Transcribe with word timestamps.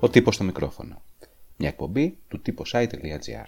Ο 0.00 0.08
τύπος 0.08 0.34
στο 0.34 0.44
μικρόφωνο. 0.44 1.02
Μια 1.56 1.68
εκπομπή 1.68 2.18
του 2.28 2.42
typosite.gr 2.46 3.44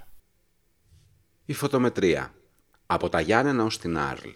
Η 1.45 1.53
φωτομετρία. 1.53 2.35
Από 2.87 3.09
τα 3.09 3.21
Γιάννενα 3.21 3.65
ως 3.65 3.79
την 3.79 3.99
Άρλ. 3.99 4.29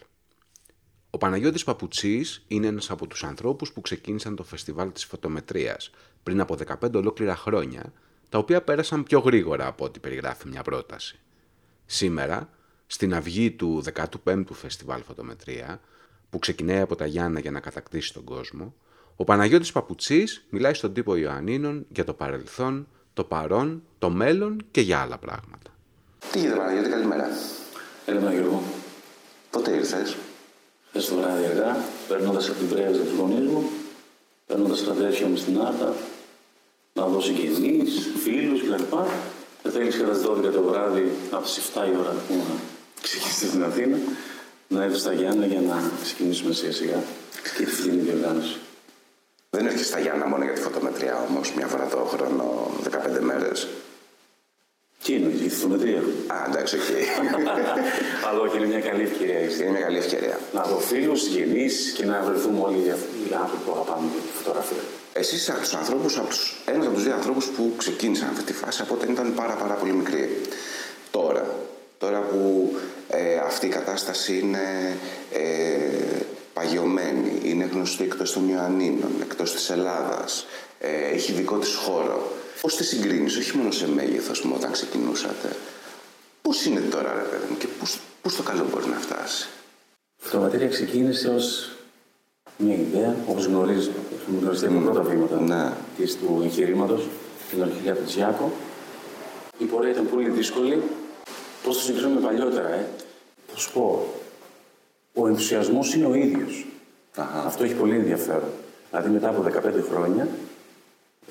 Ο 1.11 1.19
Παναγιώτης 1.19 1.65
Παπουτσής 1.65 2.45
είναι 2.49 2.67
ένας 2.67 2.91
από 2.91 3.07
τους 3.07 3.25
ανθρώπους 3.25 3.73
που 3.73 3.81
ξεκίνησαν 3.81 4.37
το 4.37 4.45
φεστιβάλ 4.45 4.93
της 4.93 5.05
φωτομετρίας 5.05 5.91
πριν 6.23 6.41
από 6.41 6.57
15 6.67 6.95
ολόκληρα 6.95 7.37
χρόνια, 7.37 7.93
τα 8.29 8.39
οποία 8.39 8.63
πέρασαν 8.63 9.03
πιο 9.03 9.19
γρήγορα 9.19 9.67
από 9.67 9.85
ό,τι 9.85 10.01
περιγράφει 10.01 10.49
μια 10.49 10.63
πρόταση. 10.63 11.19
Σήμερα, 11.87 12.49
στην 12.87 13.15
αυγή 13.15 13.51
του 13.51 13.83
15ου 14.25 14.53
Φεστιβάλ 14.53 15.03
Φωτομετρία, 15.03 15.81
που 16.31 16.39
ξεκινάει 16.39 16.81
από 16.81 16.97
τα 16.97 17.07
Γιάννα 17.07 17.41
για 17.41 17.51
να 17.51 17.61
κατακτήσει 17.61 18.13
τον 18.13 18.25
κόσμο, 18.25 18.75
ο 19.17 19.25
Παναγιώτης 19.25 19.73
Παπουτσής 19.73 20.45
μιλάει 20.51 20.75
στον 20.75 20.93
τύπο 20.93 21.17
Ιωαννίνων 21.17 21.87
για 21.89 22.05
το 22.05 22.15
παρελθόν, 22.15 22.89
το 23.13 23.25
παρόν, 23.25 23.83
το 23.99 24.11
μέλλον 24.11 24.65
και 24.71 24.81
για 24.81 24.99
άλλα 25.01 25.19
πράγματα. 25.19 25.71
Τι 26.33 26.39
γίνεται 26.39 26.57
Παναγιώτη, 26.57 26.89
καλημέρα. 26.89 27.29
Έλα, 28.07 28.33
Γιώργο. 28.33 28.63
Πότε 29.51 29.71
ήρθες; 29.71 30.17
Χθες 30.89 31.09
το 31.09 31.17
βράδυ 31.17 31.45
αργά, 31.45 31.77
περνώντας 32.09 32.49
από 32.49 32.59
την 32.59 32.69
πρέσβη 32.69 33.05
τους 33.05 33.19
γονείς 33.19 33.51
μου, 33.51 33.71
περνώντας 34.47 34.85
τα 34.85 34.91
αδέρφια 34.91 35.27
μου 35.27 35.37
στην 35.37 35.61
Άρτα, 35.61 35.95
να 36.93 37.07
δω 37.07 37.21
συγγενείς, 37.21 38.11
φίλους 38.23 38.61
κλπ. 38.63 38.93
Και 39.63 39.71
θέλεις 39.71 39.97
κατά 39.97 40.11
τις 40.13 40.23
12 40.23 40.51
το 40.53 40.63
βράδυ, 40.63 41.13
από 41.31 41.45
τις 41.45 41.57
7 41.57 41.87
η 41.93 41.97
ώρα 41.97 42.11
που 42.11 42.35
να 42.35 42.55
ξεκινήσει 43.03 43.47
στην 43.47 43.65
Αθήνα, 43.65 43.99
να 44.69 44.83
έρθεις 44.83 45.01
στα 45.01 45.13
Γιάννενα 45.13 45.47
για 45.47 45.61
να 45.61 45.91
ξεκινήσουμε 46.03 46.55
σιγά 46.55 46.73
σιγά 46.73 47.03
και 47.43 47.65
τη 47.65 47.71
φετινή 47.71 47.97
διοργάνωση. 47.97 48.59
Δεν 49.55 49.67
έρχεσαι 49.67 49.85
στα 49.85 49.99
Γιάννενα 49.99 50.27
μόνο 50.27 50.45
για 50.45 50.53
τη 50.53 50.61
Photometria 50.61 51.27
όμως, 51.29 51.53
μια 51.57 51.67
φορά 51.67 51.87
το 51.87 51.97
χρόνο, 51.97 52.71
15 53.19 53.21
μέρες. 53.21 53.69
Τι 55.05 55.15
εννοείς, 55.15 55.41
η 55.41 55.49
Photometria; 55.49 56.03
Α, 56.27 56.37
εντάξει, 56.49 56.77
οκ. 56.77 56.83
Αλλά 58.29 58.41
όχι, 58.41 58.57
είναι 58.57 58.67
μια 58.67 58.81
καλή 58.81 59.03
ευκαιρία. 59.03 59.39
Είναι 59.41 59.71
μια 59.71 59.81
καλή 59.81 59.99
ευκαιρία. 59.99 60.39
Να 60.53 60.63
δω 60.63 60.79
φίλους, 60.79 61.21
συγγενείς 61.23 61.93
και 61.97 62.05
να 62.05 62.23
βρεθούμε 62.23 62.61
όλοι 62.67 62.77
οι 62.77 63.35
άνθρωποι 63.43 63.63
που 63.67 63.73
αγαπάμε 63.73 64.07
τη 64.15 64.33
φωτογραφία. 64.39 64.83
Εσύ 65.13 65.35
είσαι 65.35 65.51
από 65.51 65.61
τους 65.61 65.75
ανθρώπους, 65.75 66.07
ένας 66.65 66.87
από 66.87 66.95
τους 66.95 67.05
δύο 67.05 67.15
ανθρώπους 67.15 67.47
που 67.47 67.73
ξεκίνησαν 67.77 68.29
αυτή 68.29 68.43
τη 68.43 68.53
φάση 68.53 68.83
από 68.83 68.95
όταν 68.95 69.11
ήταν 69.11 69.35
πάρα, 69.35 69.55
πάρα 69.55 69.75
πολύ 69.75 69.93
μικροί. 69.93 70.41
Τώρα, 71.11 71.45
τώρα 71.99 72.21
που 72.21 72.73
ε, 73.09 73.37
αυτή 73.37 73.67
η 73.67 73.69
κατάσταση 73.69 74.39
είναι 74.39 74.97
ε, 75.33 76.25
παγιωμένη, 76.55 77.41
είναι 77.43 77.65
γνωστή 77.65 78.05
εκτός 78.05 78.33
των 78.33 78.49
Ιωαννίνων, 78.49 79.11
εκτός 79.23 79.53
της 79.53 79.71
Ελλάδας, 79.71 80.47
ε, 80.79 81.09
έχει 81.15 81.33
δικό 81.33 81.59
της 81.59 81.75
χώρο. 81.75 82.33
Πώς 82.61 82.77
τη 82.77 82.85
συγκρίνεις, 82.85 83.37
όχι 83.37 83.57
μόνο 83.57 83.71
σε 83.71 83.89
μέγεθος 83.89 84.43
μου 84.43 84.53
όταν 84.57 84.73
ξεκινούσατε. 84.73 85.57
Πώς 86.43 86.65
είναι 86.65 86.81
τώρα 86.81 87.13
ρε 87.15 87.23
παιδί 87.31 87.47
μου 87.51 87.57
και 87.57 87.67
πώς, 87.81 87.99
πώς 88.23 88.37
το 88.37 88.43
καλό 88.43 88.67
μπορεί 88.71 88.87
να 88.87 88.97
φτάσει; 88.97 89.49
Η 90.23 90.27
φωτογραφία 90.27 90.69
ξεκίνησε 90.69 91.29
ως 91.29 91.71
μια 92.57 92.75
ιδέα, 92.75 93.17
όπως 93.27 93.45
γνωρίζεις, 93.45 93.91
έχουμε 94.23 94.41
γνωριστεί 94.41 94.67
από 94.67 94.79
πρώτα 94.79 95.03
βήματα 95.03 95.41
Ναι. 95.41 95.73
της 95.97 96.17
του 96.17 96.41
εγχειρήματος 96.45 97.07
την 97.51 97.63
αρχιλιά 97.63 97.95
του 97.95 98.05
Τζιάκο. 98.05 98.53
Η 99.59 99.65
πορεία 99.65 99.91
ήταν 99.91 100.09
πολύ 100.11 100.31
δύσκολη. 100.31 100.83
Πώς 101.65 101.77
το 101.77 101.83
συγκρίνουμε 101.83 102.21
παλιότερα, 102.21 102.69
ε; 102.69 102.89
Θα 103.53 103.57
σου 103.57 103.73
πω, 103.73 104.15
ο 105.15 105.27
ενθουσιασμός 105.29 105.95
είναι 105.95 106.07
ο 106.07 106.15
ίδιος. 106.15 106.67
Αυτό 107.47 107.65
έχει 107.65 107.75
πολύ 107.75 107.95
ενδιαφέρον. 107.97 108.49
Δηλαδή 108.91 109.11
μετά 109.11 109.29
από 109.29 109.43
15 109.43 109.83
χρόνια, 109.91 110.29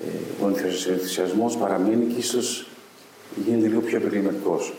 ε, 0.04 0.44
ο 0.44 0.48
ενθουσια- 0.48 0.92
ενθουσιασμός 0.92 1.56
παραμένει 1.56 2.04
και 2.04 2.18
ίσως 2.18 2.66
γίνεται 3.46 3.66
λίγο 3.66 3.80
πιο 3.80 3.96
επαγγελματικός. 3.96 4.74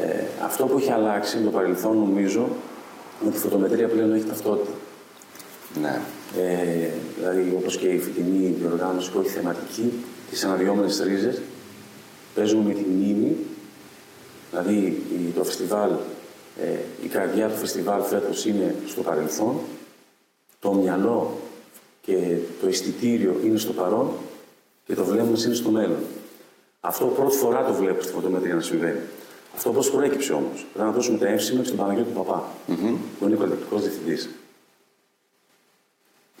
Ε, 0.00 0.24
αυτό 0.44 0.66
που 0.66 0.78
έχει 0.78 0.90
αλλάξει 0.90 1.36
με 1.38 1.44
το 1.44 1.50
παρελθόν, 1.50 1.96
νομίζω, 1.98 2.40
είναι 3.20 3.28
ότι 3.28 3.36
η 3.36 3.40
φωτομετρία 3.40 3.88
πλέον 3.88 4.12
έχει 4.14 4.24
ταυτότητα. 4.24 4.70
Ναι. 5.80 6.00
Ε, 6.42 6.88
δηλαδή, 7.18 7.54
όπως 7.56 7.76
και 7.76 7.86
η 7.86 7.98
φετινή 7.98 8.54
διοργάνωση 8.60 9.10
που 9.10 9.18
έχει 9.20 9.28
θεματική, 9.28 9.92
τις 10.30 10.44
αναδυόμενες 10.44 11.00
ρίζες, 11.04 11.40
παίζουμε 12.34 12.64
με 12.64 12.72
τη 12.74 12.80
μνήμη. 12.90 13.36
Δηλαδή, 14.50 14.74
η- 15.12 15.32
το 15.36 15.44
φεστιβάλ, 15.44 15.90
ε, 15.90 15.94
η 17.02 17.06
καρδιά 17.06 17.48
του 17.48 17.56
φεστιβάλ 17.56 18.02
φέτος 18.02 18.44
είναι 18.46 18.74
στο 18.86 19.02
παρελθόν, 19.02 19.58
το 20.60 20.72
μυαλό 20.72 21.38
και 22.00 22.36
το 22.60 22.66
αισθητήριο 22.66 23.40
είναι 23.44 23.58
στο 23.58 23.72
παρόν 23.72 24.10
και 24.86 24.94
το 24.94 25.04
βλέμμα 25.04 25.30
μας 25.30 25.44
είναι 25.44 25.54
στο 25.54 25.70
μέλλον. 25.70 26.00
Αυτό 26.80 27.06
πρώτη 27.06 27.36
φορά 27.36 27.64
το 27.64 27.72
βλέπω 27.72 28.02
στη 28.02 28.12
φωτομετρία 28.12 28.54
να 28.54 28.60
συμβαίνει. 28.60 29.00
Αυτό 29.54 29.70
πώς 29.70 29.90
προέκυψε 29.90 30.32
όμως. 30.32 30.66
Πρέπει 30.72 30.88
να 30.88 30.94
δώσουμε 30.94 31.18
τα 31.18 31.26
εύσημα 31.28 31.64
στον 31.64 31.76
Παναγιώτη 31.76 32.10
Παπά, 32.10 32.48
που 33.18 33.26
είναι 33.26 33.36
κατακτικό 33.36 33.76
διευθυντής 33.76 34.28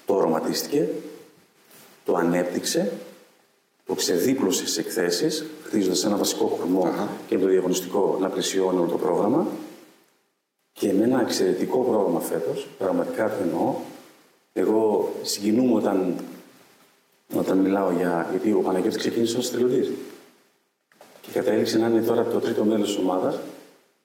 το 0.06 0.14
οραματίστηκε, 0.14 0.88
το 2.04 2.14
ανέπτυξε, 2.14 2.92
το 3.86 3.94
ξεδίπλωσε 3.94 4.66
σε 4.66 4.80
εκθέσεις, 4.80 5.44
χτίζοντας 5.64 6.04
ένα 6.04 6.16
βασικό 6.16 6.44
κορμό 6.44 6.94
και 7.28 7.38
το 7.38 7.46
διαγωνιστικό 7.46 8.18
να 8.20 8.28
πλαισιώνει 8.28 8.78
όλο 8.78 8.90
το 8.90 8.96
πρόγραμμα. 8.96 9.46
Και 10.78 10.92
με 10.92 11.04
ένα 11.04 11.20
εξαιρετικό 11.20 11.78
πρόγραμμα 11.78 12.20
φέτος, 12.20 12.66
πραγματικά 12.78 13.28
το 13.28 13.42
εννοώ. 13.42 13.74
Εγώ 14.52 15.12
συγκινούμαι 15.22 15.74
όταν, 15.74 16.14
όταν 17.34 17.58
μιλάω 17.58 17.90
για. 17.90 18.28
γιατί 18.30 18.52
ο 18.52 18.60
Παναγιώτης 18.60 18.98
ξεκίνησε 18.98 19.38
ως 19.38 19.48
θελοντή. 19.48 19.96
Και 21.20 21.30
κατέληξε 21.32 21.78
να 21.78 21.86
είναι 21.86 22.02
τώρα 22.02 22.24
το 22.24 22.40
τρίτο 22.40 22.64
μέλος 22.64 22.88
της 22.88 22.96
ομάδας 22.96 23.38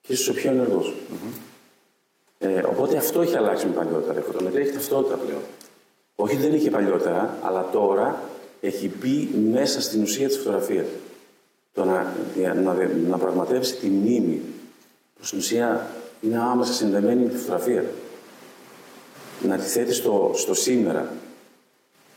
και 0.02 0.14
ίσω 0.14 0.32
ο 0.32 0.36
πιο 0.36 0.52
ενεργός. 0.52 0.96
Ε, 2.40 2.60
οπότε 2.60 2.98
αυτό 2.98 3.22
έχει 3.22 3.38
αλλάξει 3.38 3.68
με 3.68 3.74
παλιότερα. 3.74 4.20
Η 4.20 4.22
φωτομετρία 4.22 4.62
έχει 4.62 4.72
ταυτότητα 4.72 5.16
πλέον. 5.16 5.42
Όχι 6.16 6.36
ότι 6.36 6.44
δεν 6.44 6.54
είχε 6.54 6.70
παλιότερα, 6.70 7.38
αλλά 7.42 7.70
τώρα 7.72 8.22
έχει 8.62 8.92
μπει 9.00 9.30
μέσα 9.52 9.82
στην 9.82 10.02
ουσία 10.02 10.28
της 10.28 10.38
φωτογραφίας. 10.38 10.86
Το 11.74 11.86
να, 11.86 12.14
να, 12.36 12.54
να, 12.54 12.90
να 13.08 13.18
πραγματεύσει 13.18 13.76
τη 13.76 13.88
μνήμη, 13.88 14.42
που 15.18 15.26
στην 15.26 15.38
ουσία 15.38 15.88
είναι 16.22 16.40
άμεσα 16.40 16.74
συνδεμένη 16.74 17.24
με 17.24 17.30
τη 17.30 17.38
φωτογραφία. 17.38 17.86
Να 19.42 19.58
τη 19.58 19.66
θέτεις 19.66 19.96
στο, 19.96 20.32
στο 20.36 20.54
σήμερα 20.54 21.12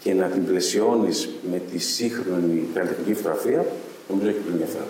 και 0.02 0.14
να 0.14 0.26
την 0.26 0.46
πλαισιώνεις 0.46 1.28
με 1.50 1.62
τη 1.70 1.78
σύγχρονη 1.78 2.68
καλλιτεχνική 2.74 3.14
φωτογραφία, 3.14 3.66
νομίζω 4.08 4.28
έχει 4.28 4.38
πολύ 4.38 4.52
ενδιαφέρον. 4.52 4.88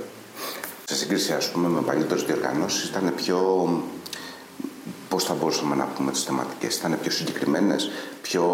Σε 0.84 0.94
σύγκριση, 0.94 1.32
ας 1.32 1.50
πούμε, 1.50 1.68
με 1.68 1.80
παλιότερες 1.80 2.24
διοργανώσεις, 2.24 2.88
ήταν 2.88 3.12
πιο... 3.16 3.68
Πώς 5.08 5.24
θα 5.24 5.34
μπορούσαμε 5.34 5.74
να 5.74 5.84
πούμε 5.84 6.10
τις 6.10 6.22
θεματικές, 6.22 6.76
ήταν 6.76 6.98
πιο 7.02 7.10
συγκεκριμένες, 7.10 7.90
πιο... 8.22 8.44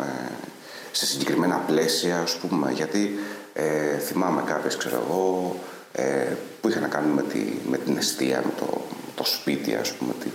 Ε, 0.00 0.32
σε 0.92 1.06
συγκεκριμένα 1.06 1.56
πλαίσια, 1.56 2.20
ας 2.20 2.36
πούμε, 2.36 2.72
γιατί 2.72 3.18
ε, 3.52 3.98
θυμάμαι 3.98 4.42
κάποιες, 4.46 4.76
ξέρω 4.76 5.04
εγώ, 5.08 5.56
ε, 5.92 6.26
που 6.60 6.68
είχαν 6.68 6.82
να 6.82 6.88
κάνουν 6.88 7.10
με, 7.10 7.22
τη, 7.22 7.38
με 7.70 7.78
την 7.78 7.96
αιστεία, 7.96 8.42
με 8.44 8.52
το, 8.58 8.80
το 9.18 9.24
σπίτι, 9.24 9.74
ας 9.74 9.92
πούμε, 9.92 10.12
τη, 10.22 10.28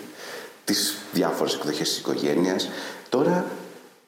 τις 0.65 0.97
διάφορες 1.11 1.53
εκδοχές 1.53 1.89
της 1.89 1.97
οικογένειας. 1.97 2.69
Τώρα, 3.09 3.45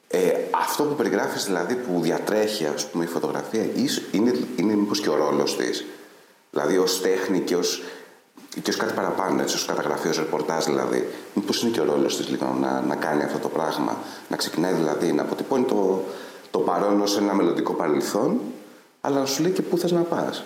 ε, 0.08 0.30
αυτό 0.50 0.82
που 0.82 0.94
περιγράφεις, 0.94 1.44
δηλαδή, 1.44 1.74
που 1.74 2.00
διατρέχει, 2.02 2.66
ας 2.66 2.86
πούμε, 2.86 3.04
η 3.04 3.06
φωτογραφία, 3.06 3.64
ίσ- 3.74 4.02
είναι, 4.14 4.32
είναι 4.56 4.74
μήπως 4.74 5.00
και 5.00 5.08
ο 5.08 5.14
ρόλος 5.14 5.56
της. 5.56 5.84
Δηλαδή 6.50 6.78
ως 6.78 7.00
τέχνη 7.00 7.40
και 7.40 7.56
ως, 7.56 7.82
και 8.62 8.70
ως 8.70 8.76
κάτι 8.76 8.92
παραπάνω, 8.92 9.42
έτσι, 9.42 9.54
ως 9.56 9.64
καταγραφή, 9.64 10.08
ως 10.08 10.16
ρεπορτάζ 10.18 10.64
δηλαδή. 10.64 11.08
Μήπως 11.34 11.62
είναι 11.62 11.70
και 11.70 11.80
ο 11.80 11.84
ρόλος 11.84 12.16
της 12.16 12.28
λίγο 12.28 12.56
να, 12.60 12.80
να 12.80 12.94
κάνει 12.96 13.22
αυτό 13.22 13.38
το 13.38 13.48
πράγμα. 13.48 13.96
Να 14.28 14.36
ξεκινάει 14.36 14.72
δηλαδή 14.72 15.12
να 15.12 15.22
αποτυπώνει 15.22 15.64
το, 15.64 16.04
το 16.50 16.58
παρόν 16.58 17.00
ως 17.00 17.16
ένα 17.18 17.34
μελλοντικό 17.34 17.72
παρελθόν, 17.72 18.40
αλλά 19.00 19.18
να 19.20 19.26
σου 19.26 19.42
λέει 19.42 19.52
και 19.52 19.62
πού 19.62 19.78
θες 19.78 19.92
να 19.92 20.00
πας. 20.00 20.44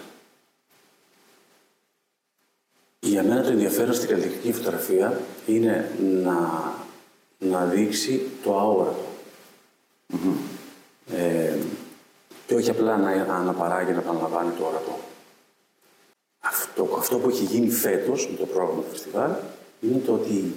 Για 3.21 3.29
μένα 3.29 3.43
το 3.43 3.51
ενδιαφέρον 3.51 3.95
στην 3.95 4.09
καλλιτεχνική 4.09 4.53
φωτογραφία 4.53 5.21
είναι 5.47 5.91
να, 6.23 6.73
να 7.39 7.65
δείξει 7.65 8.27
το 8.45 8.59
αόρατο. 8.59 9.05
Ε, 11.17 11.57
και 12.47 12.55
όχι 12.55 12.71
απλά 12.71 12.97
να 12.97 13.35
αναπαράγει, 13.35 13.93
να 13.93 13.99
επαναλαμβάνει 13.99 14.51
το 14.59 14.65
ορατό. 14.65 14.99
Αυτό, 16.41 16.89
αυτό 16.99 17.19
που 17.19 17.29
έχει 17.29 17.45
γίνει 17.45 17.71
φέτος 17.71 18.29
με 18.31 18.37
το 18.37 18.47
πρόγραμμα 18.47 18.83
του 18.83 18.91
φεστιβάλ 18.91 19.31
είναι 19.81 19.99
το 20.07 20.13
ότι 20.13 20.55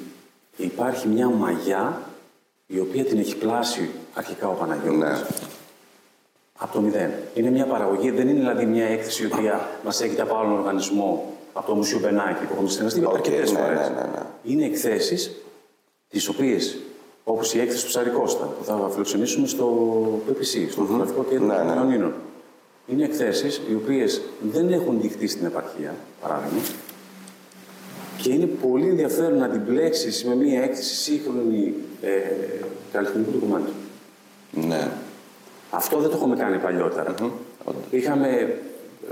υπάρχει 0.57 1.07
μια 1.07 1.30
μαγιά 1.30 2.01
η 2.68 2.80
οποία 2.80 3.06
την 3.06 3.19
έχει 3.19 3.36
πλάσει 3.36 3.89
αρχικά 4.13 4.48
ο 4.48 4.54
Παναγιώτης. 4.54 5.00
Ναι. 5.00 5.21
Από 6.57 6.74
το 6.74 6.81
μηδέν. 6.81 7.12
Είναι 7.33 7.50
μια 7.50 7.65
παραγωγή, 7.65 8.12
δεν 8.12 8.27
είναι 8.27 8.39
δηλαδή 8.39 8.65
μια 8.65 8.86
έκθεση 8.86 9.24
η 9.24 9.25
οποία 9.25 9.69
μας 9.83 10.01
έρχεται 10.01 10.21
από 10.21 10.38
άλλον 10.38 10.51
οργανισμό, 10.51 11.33
από 11.54 11.68
το 11.68 11.76
Μουσείο 11.76 12.00
Μπενάκη 12.00 12.44
που 12.46 12.54
έχουμε 12.54 12.70
συνεργαστεί 12.70 13.06
Οκ, 13.06 13.14
αρκετέ 13.14 13.38
ναι, 13.40 13.46
φορές. 13.46 13.90
ναι, 13.90 13.96
ναι, 13.96 14.02
ναι. 14.02 14.22
Είναι 14.44 14.66
εκθέσεις 14.66 15.32
τις 16.10 16.28
οποίες 16.28 16.78
Όπως 17.24 17.54
η 17.54 17.60
έκθεση 17.60 17.82
του 17.84 17.90
Ψαρικώστα 17.90 18.46
που 18.46 18.64
θα 18.64 18.90
φιλοξενήσουμε 18.92 19.48
στο 19.48 19.68
PPC, 20.28 20.68
στο 20.72 20.82
Φωτογραφικό 20.82 21.24
Κέντρο 21.30 21.46
Ναι, 21.46 21.56
των 21.56 21.66
ναι. 21.68 21.74
Ιωνίνων. 21.74 22.14
Είναι 22.88 23.04
εκθέσεις 23.04 23.62
οι 23.70 23.76
οποίες 23.76 24.22
δεν 24.52 24.72
έχουν 24.74 25.02
διχτεί 25.02 25.28
στην 25.28 25.46
επαρχία, 25.46 25.96
παράδειγμα, 26.22 26.60
και 28.18 28.34
είναι 28.34 28.46
πολύ 28.46 28.88
ενδιαφέρον 28.88 29.38
να 29.38 29.48
την 29.50 29.62
μπλέξεις 29.68 30.26
με 30.26 30.36
μια 30.36 30.64
έκθεση 30.64 30.96
σύγχρονη 30.96 31.74
ε, 32.02 32.10
καλλιτεχνικού 32.92 33.32
ντοκουμέντου. 33.32 33.72
Ναι. 34.52 34.92
Αυτό 35.70 35.98
δεν 36.00 36.10
το 36.10 36.16
έχουμε 36.16 36.36
κάνει 36.36 36.58
παλιότερα. 36.58 37.16
Είχαμε 37.90 38.58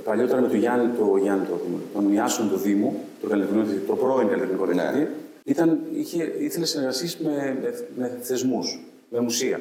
παλιότερα 0.03 0.41
με 0.41 0.47
τον 0.47 0.57
Γιάννη, 0.57 0.91
το, 0.97 1.17
Γιάννη 1.17 1.45
το, 1.45 1.59
τον 1.93 2.13
Ιάσον 2.13 2.49
του 2.49 2.57
Δήμου, 2.57 3.03
το, 3.21 3.27
καλλιτεχνικό 3.27 3.63
διευθυντή, 3.65 3.87
το 3.87 3.95
πρώην 3.95 4.27
καλλιτεχνικό 4.27 4.65
Ναι. 4.65 4.71
διευθυντή, 4.73 5.07
ήταν, 5.43 5.79
είχε, 5.93 6.33
ήθελε 6.39 6.65
συνεργασίες 6.65 7.17
με, 7.17 7.57
με, 7.61 7.85
με 7.97 8.17
θεσμούς, 8.21 8.79
με 9.09 9.19
μουσεία. 9.19 9.59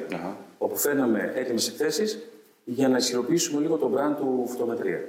Όπου 0.57 0.77
φέρναμε 0.77 1.31
έτοιμες 1.35 1.67
εκθέσεις 1.67 2.19
για 2.63 2.87
να 2.87 2.97
ισχυροποιήσουμε 2.97 3.61
λίγο 3.61 3.75
τον 3.75 3.93
brand 3.95 4.15
του 4.17 4.45
φωτομετρια 4.47 4.99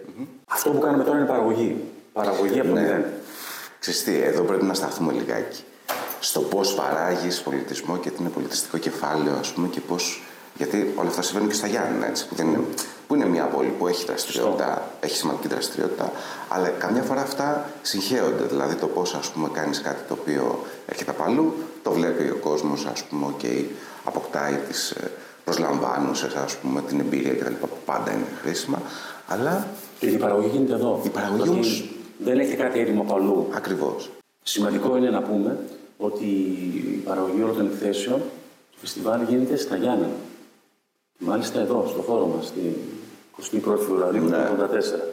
Αυτό 0.45 0.71
που 0.71 0.79
κάνουμε 0.79 1.05
τώρα 1.05 1.19
είναι 1.19 1.27
παραγωγή. 1.27 1.77
Παραγωγή 2.13 2.59
από 2.61 2.69
το 2.69 2.75
Ναι. 2.75 2.81
μηδέν. 2.81 3.05
Ξέρεις 3.79 4.05
τι, 4.05 4.17
εδώ 4.23 4.43
πρέπει 4.43 4.65
να 4.65 4.75
σταθούμε 4.75 5.13
λιγάκι. 5.13 5.63
Στο 6.21 6.41
πώς 6.41 6.75
παράγεις 6.75 7.41
πολιτισμό 7.41 7.99
και 7.99 8.11
τι 8.11 8.17
είναι 8.21 8.29
πολιτιστικό 8.29 8.79
κεφάλαιο, 8.79 9.35
ας 9.41 9.53
πούμε, 9.53 9.69
και 9.69 9.81
πώς... 9.81 10.23
Γιατί 10.57 10.93
όλα 10.97 11.09
αυτά 11.09 11.23
συμβαίνουν 11.23 11.49
και 11.49 11.55
στα 11.55 11.67
Γιάννενα, 11.67 12.07
έτσι, 12.07 12.29
που, 12.29 12.35
δεν 12.35 12.47
είναι, 12.49 12.61
που 13.07 13.15
είναι 13.15 13.27
μια 13.27 13.45
πόλη 13.45 13.69
που 13.79 13.89
έχει 13.89 14.05
δραστηριότητα, 14.07 14.91
έχει 15.01 15.17
σημαντική 15.17 15.49
δραστηριότητα, 15.49 16.13
αλλά 16.49 16.69
καμιά 16.69 17.03
φορά 17.03 17.21
αυτά 17.21 17.71
συγχέονται. 17.83 18.45
Δηλαδή 18.45 18.75
το 18.75 18.87
πώς, 18.87 19.15
ας 19.15 19.29
πούμε, 19.31 19.49
κάνεις 19.53 19.81
κάτι 19.81 20.01
το 20.09 20.17
οποίο 20.21 20.65
έρχεται 20.87 21.11
από 21.11 21.23
αλλού, 21.23 21.55
το 21.83 21.91
βλέπει 21.93 22.23
ο 22.31 22.37
κόσμος, 22.41 22.87
ας 22.93 23.05
πούμε, 23.05 23.27
οκ, 23.27 23.41
αποκτάει 24.05 24.55
τις 24.69 24.91
ε, 24.91 25.11
προσλαμβάνουσες, 25.45 26.35
ας 26.35 26.57
πούμε, 26.57 26.83
την 26.83 27.01
εμπειρία 27.01 27.33
κτλ. 27.35 27.53
που 27.61 27.69
πάντα 27.85 28.13
είναι 28.13 28.25
χρήσιμα, 28.43 28.83
αλλά 29.29 29.67
Και 29.99 30.07
η 30.07 30.17
παραγωγή 30.17 30.49
γίνεται 30.53 30.73
εδώ. 30.73 31.01
Η 31.05 31.09
παραγωγή 31.09 31.43
Δηλαδή, 31.43 31.59
όμως- 31.59 31.85
Δεν 32.19 32.39
έχει 32.39 32.55
κάτι 32.55 32.81
έτοιμο 32.81 33.01
από 33.03 33.15
αλλού. 33.15 33.47
ακριβώς. 33.55 34.11
Σημαντικό 34.43 34.97
είναι 34.97 35.11
να 35.11 35.23
πούμε 35.23 35.59
ότι 35.99 36.25
η 36.25 37.03
παραγωγή 37.05 37.43
όλων 37.43 37.57
των 37.57 37.67
εκθέσεων 37.67 38.19
του 38.73 38.79
φεστιβάλ 38.81 39.21
γίνεται 39.29 39.57
στα 39.57 39.77
Γιάννενα. 39.77 40.13
Μάλιστα 41.25 41.61
εδώ, 41.61 41.85
στο 41.89 42.03
χώρο 42.03 42.27
μας, 42.37 42.47
στην 42.47 43.61
21η 43.63 43.79
Φεβρουαρίου 43.79 44.23
του 44.23 44.29
Ναι. 44.29 44.37
1984. 44.37 45.13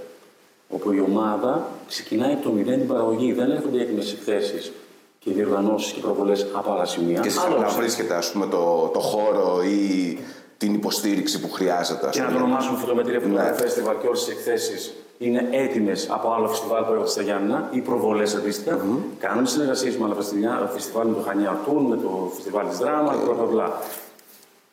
Όπου 0.70 0.92
η 0.92 1.00
ομάδα 1.00 1.68
ξεκινάει 1.88 2.34
από 2.34 2.44
το 2.44 2.50
μηδέν 2.52 2.78
την 2.80 2.88
παραγωγή. 2.88 3.34
Δεν 3.34 3.52
έρχονται 3.52 3.82
έτοιμε 3.82 4.02
εκθέσεις 4.02 4.72
και 5.20 5.32
διοργανώσεις 5.32 5.92
και 5.92 6.00
προβολές 6.02 6.48
από 6.54 6.72
άλλα 6.72 6.86
σημεία. 6.86 7.20
Και 7.20 7.30
σε 7.30 7.40
Άλλος 7.46 7.60
να 7.60 7.66
ψάχνει. 7.66 7.82
βρίσκεται 7.84 8.14
ας 8.14 8.32
πούμε, 8.32 8.46
το, 8.48 8.90
το 8.94 9.00
χώρο 9.00 9.62
ή 9.64 10.18
την 10.58 10.74
υποστήριξη 10.74 11.40
που 11.40 11.50
χρειάζεται. 11.52 12.08
Ας 12.08 12.16
Και 12.16 12.22
να 12.22 12.26
το 12.28 12.32
πούμε. 12.34 12.44
ονομάσουμε 12.44 12.78
φωτομετρία 12.78 13.20
φωτογραφία 13.20 13.52
Ναι. 13.52 13.58
φεστιβάλ 13.58 13.96
και 14.02 14.08
όλες 14.08 14.24
τις 14.26 14.34
εκθέσεις 14.34 14.94
είναι 15.18 15.48
έτοιμες 15.52 16.08
από 16.12 16.34
άλλο 16.34 16.48
φεστιβάλ 16.48 16.84
που 16.84 16.92
έρχονται 16.92 17.10
στα 17.10 17.22
Γιάννενα 17.22 17.70
ή 17.72 17.80
προβολές 17.80 18.36
αντίστοιχα. 18.36 18.80
Κάνουμε 19.20 19.48
συνεργασίες 19.48 19.98
με 19.98 20.06
άλλα 20.06 20.16
φεστιβάλ, 20.16 20.68
φεστιβάλ 20.74 21.08
με 21.08 21.14
το 21.16 21.22
Χανιαρτούν, 21.22 21.84
με 21.86 21.96
το 21.96 22.32
φεστιβάλ 22.36 22.68
της 22.68 22.78
Δράμας, 22.78 23.16
bla 23.16 23.34
bla 23.34 23.48
bla. 23.56 23.68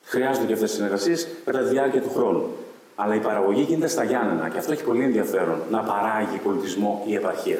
Χρειάζονται 0.08 0.46
και 0.46 0.52
αυτές 0.52 0.68
τις 0.68 0.78
συνεργασίες 0.78 1.28
κατά 1.44 1.58
τη 1.58 1.68
διάρκεια 1.68 2.00
του 2.00 2.10
χρόνου. 2.14 2.48
Αλλά 2.94 3.14
η 3.14 3.18
παραγωγή 3.18 3.62
γίνεται 3.62 3.86
στα 3.86 4.04
Γιάννενα 4.04 4.48
και 4.48 4.58
αυτό 4.58 4.72
έχει 4.72 4.84
πολύ 4.84 5.04
ενδιαφέρον 5.04 5.62
να 5.70 5.80
παράγει 5.82 6.38
πολιτισμό 6.44 7.04
η 7.06 7.14
επαρχία. 7.14 7.58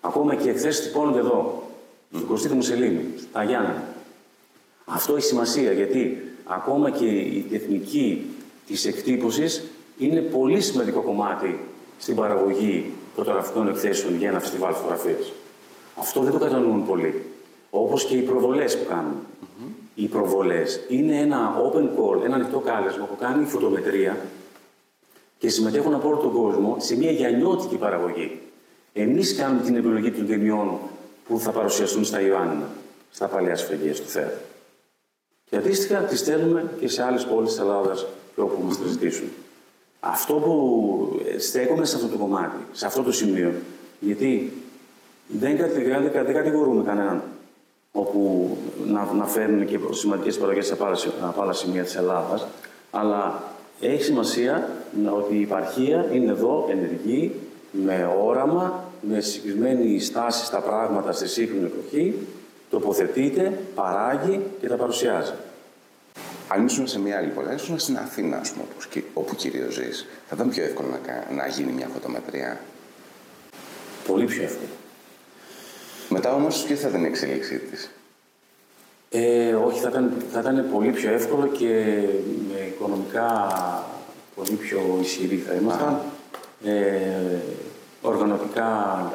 Ακόμα 0.00 0.34
και 0.34 0.46
οι 0.46 0.50
εκθέσεις 0.50 0.86
τυπώνονται 0.86 1.18
εδώ, 1.18 1.62
στην 2.14 2.26
Κωστή 2.26 2.48
του 2.48 2.54
Μουσελίνη, 2.54 3.04
στα 3.30 3.44
Γιάννενα. 3.44 3.82
Αυτό 4.84 5.16
έχει 5.16 5.26
σημασία 5.26 5.72
γιατί 5.72 6.32
ακόμα 6.44 6.90
και 6.90 7.06
η 7.06 7.46
τεχνική 7.50 8.26
της 8.66 8.86
εκτύπωσης 8.86 9.62
είναι 9.98 10.20
πολύ 10.20 10.60
σημαντικό 10.60 11.00
κομμάτι 11.00 11.60
στην 11.98 12.14
παραγωγή 12.14 12.92
φωτογραφικών 13.16 13.68
εκθέσεων 13.68 14.16
για 14.16 14.28
ένα 14.28 14.40
φεστιβάλ 14.40 14.74
φωτογραφίας. 14.74 15.32
Αυτό 15.98 16.20
δεν 16.20 16.32
το 16.32 16.38
κατανοούν 16.38 16.86
πολύ. 16.86 17.22
Όπως 17.70 18.04
και 18.04 18.16
οι 18.16 18.20
προβολές 18.20 18.78
που 18.78 18.84
κάνουν. 18.88 19.16
Οι 19.98 20.06
προβολές 20.06 20.80
είναι 20.88 21.16
ένα 21.16 21.54
open 21.62 21.82
call, 21.82 22.24
ένα 22.24 22.34
ανοιχτό 22.34 22.58
κάλεσμα 22.58 23.04
που 23.04 23.16
κάνει 23.16 23.42
η 23.42 23.46
φωτομετρία 23.46 24.16
και 25.38 25.48
συμμετέχουν 25.48 25.94
από 25.94 26.08
όλο 26.08 26.16
τον 26.16 26.32
κόσμο 26.32 26.76
σε 26.78 26.96
μια 26.96 27.10
γιανιώτικη 27.10 27.76
παραγωγή. 27.76 28.40
Εμείς 28.92 29.36
κάνουμε 29.36 29.62
την 29.62 29.76
επιλογή 29.76 30.10
των 30.10 30.26
ταινιών 30.26 30.78
που 31.28 31.38
θα 31.38 31.50
παρουσιαστούν 31.50 32.04
στα 32.04 32.20
Ιωάννινα, 32.20 32.68
στα 33.10 33.26
παλιά 33.26 33.56
σφαγεία 33.56 33.94
του 33.94 34.06
θέατρου. 34.06 34.40
Και 35.50 35.56
αντίστοιχα 35.56 35.98
τις 35.98 36.18
στέλνουμε 36.18 36.70
και 36.80 36.88
σε 36.88 37.02
άλλες 37.02 37.24
πόλεις 37.24 37.50
της 37.50 37.58
Ελλάδας 37.58 38.06
και 38.34 38.40
όπου 38.40 38.62
μας 38.62 38.78
τα 38.78 38.86
ζητήσουν. 38.86 39.28
Αυτό 40.00 40.34
που 40.34 41.20
ε, 41.34 41.38
στέκομαι 41.38 41.84
σε 41.84 41.96
αυτό 41.96 42.08
το 42.08 42.16
κομμάτι, 42.16 42.56
σε 42.72 42.86
αυτό 42.86 43.02
το 43.02 43.12
σημείο, 43.12 43.52
γιατί 44.00 44.52
δεν, 45.26 45.56
κατε- 45.56 45.86
δεν, 45.86 46.24
δεν 46.24 46.34
κατηγορούμε 46.34 46.84
κανέναν 46.84 47.22
όπου 47.96 48.56
να, 48.86 49.08
να 49.12 49.24
φέρνουν 49.26 49.66
και 49.66 49.78
σημαντικές 49.90 50.36
παραγωγές 50.38 50.72
από 50.72 50.84
άλλα, 50.84 50.94
σι- 50.94 51.10
από 51.22 51.42
άλλα 51.42 51.52
σημεία 51.52 51.82
της 51.82 51.96
Ελλάδας, 51.96 52.46
αλλά 52.90 53.42
έχει 53.80 54.02
σημασία 54.02 54.68
να, 55.04 55.12
ότι 55.12 55.34
η 55.34 55.40
υπαρχία 55.40 56.06
είναι 56.12 56.30
εδώ 56.30 56.66
ενεργή, 56.70 57.34
με 57.70 58.10
όραμα, 58.24 58.84
με 59.00 59.20
συγκεκριμένη 59.20 60.00
στάση 60.00 60.44
στα 60.44 60.58
πράγματα 60.60 61.12
στη 61.12 61.28
σύγχρονη 61.28 61.64
εποχή, 61.64 62.14
τοποθετείται, 62.70 63.58
παράγει 63.74 64.40
και 64.60 64.68
τα 64.68 64.76
παρουσιάζει. 64.76 65.32
Αν 66.48 66.66
ήσουν 66.66 66.86
σε 66.86 66.98
μια 67.00 67.16
άλλη 67.16 67.28
πόλη, 67.28 67.48
αν 67.48 67.54
ήσουν 67.54 67.78
στην 67.78 67.96
Αθήνα, 67.96 68.36
ας 68.36 68.50
πούμε, 68.50 68.64
όπου, 68.70 68.86
κυ- 68.90 69.04
όπου 69.14 69.34
κυρίως 69.34 69.74
ζεις, 69.74 70.06
θα 70.28 70.34
ήταν 70.34 70.48
πιο 70.48 70.64
εύκολο 70.64 70.88
να, 70.88 70.96
κα- 70.96 71.26
να 71.34 71.46
γίνει 71.46 71.72
μια 71.72 71.88
φωτομετρία. 71.92 72.60
Πολύ 74.06 74.24
πιο 74.24 74.42
εύκολο. 74.42 74.68
Μετά 76.08 76.34
όμως, 76.34 76.62
ποια 76.62 76.76
θα 76.76 76.88
ήταν 76.88 77.04
η 77.04 77.06
εξέλιξή 77.06 77.58
της; 77.58 77.90
Ε, 79.10 79.54
όχι, 79.54 79.80
θα 79.80 79.88
ήταν, 79.88 80.12
θα 80.32 80.40
ήταν 80.40 80.66
πολύ 80.72 80.90
πιο 80.90 81.12
εύκολο 81.12 81.46
και 81.46 82.02
με 82.52 82.66
οικονομικά 82.66 83.28
πολύ 84.34 84.50
πιο 84.50 84.98
ισχυροί 85.00 85.36
θα 85.36 85.54
ήμασταν. 85.54 86.00
Ε, 86.64 87.38
οργανωτικά 88.00 89.12